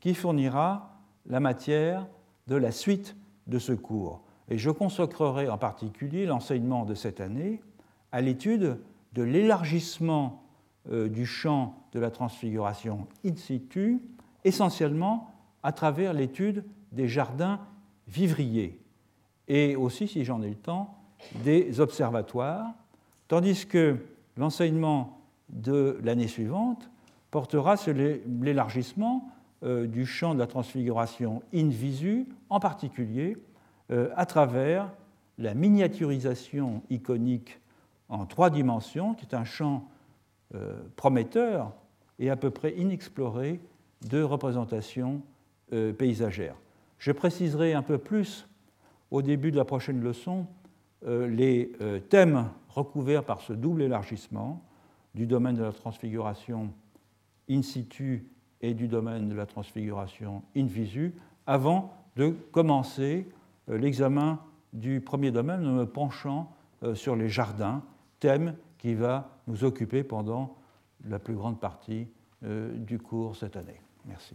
[0.00, 2.06] qui fournira la matière
[2.46, 3.16] de la suite
[3.48, 4.22] de ce cours.
[4.48, 7.60] Et je consacrerai en particulier l'enseignement de cette année
[8.12, 8.78] à l'étude
[9.12, 10.44] de l'élargissement
[10.90, 14.00] euh, du champ de la transfiguration in situ,
[14.44, 15.30] essentiellement
[15.64, 17.60] à travers l'étude des jardins
[18.06, 18.78] vivriers,
[19.48, 21.03] et aussi, si j'en ai le temps,
[21.42, 22.66] des observatoires,
[23.28, 23.96] tandis que
[24.36, 25.18] l'enseignement
[25.48, 26.90] de l'année suivante
[27.30, 29.28] portera sur l'élargissement
[29.62, 33.36] euh, du champ de la transfiguration in visu, en particulier
[33.90, 34.90] euh, à travers
[35.38, 37.60] la miniaturisation iconique
[38.08, 39.88] en trois dimensions, qui est un champ
[40.54, 41.72] euh, prometteur
[42.18, 43.60] et à peu près inexploré
[44.08, 45.22] de représentation
[45.72, 46.54] euh, paysagère.
[46.98, 48.46] Je préciserai un peu plus
[49.10, 50.46] au début de la prochaine leçon
[51.06, 51.72] les
[52.08, 54.62] thèmes recouverts par ce double élargissement
[55.14, 56.72] du domaine de la transfiguration
[57.48, 58.26] in situ
[58.60, 61.14] et du domaine de la transfiguration in visu,
[61.46, 63.28] avant de commencer
[63.68, 64.40] euh, l'examen
[64.72, 66.50] du premier domaine en me penchant
[66.82, 67.82] euh, sur les jardins,
[68.20, 70.56] thème qui va nous occuper pendant
[71.06, 72.08] la plus grande partie
[72.44, 73.80] euh, du cours cette année.
[74.06, 74.34] Merci.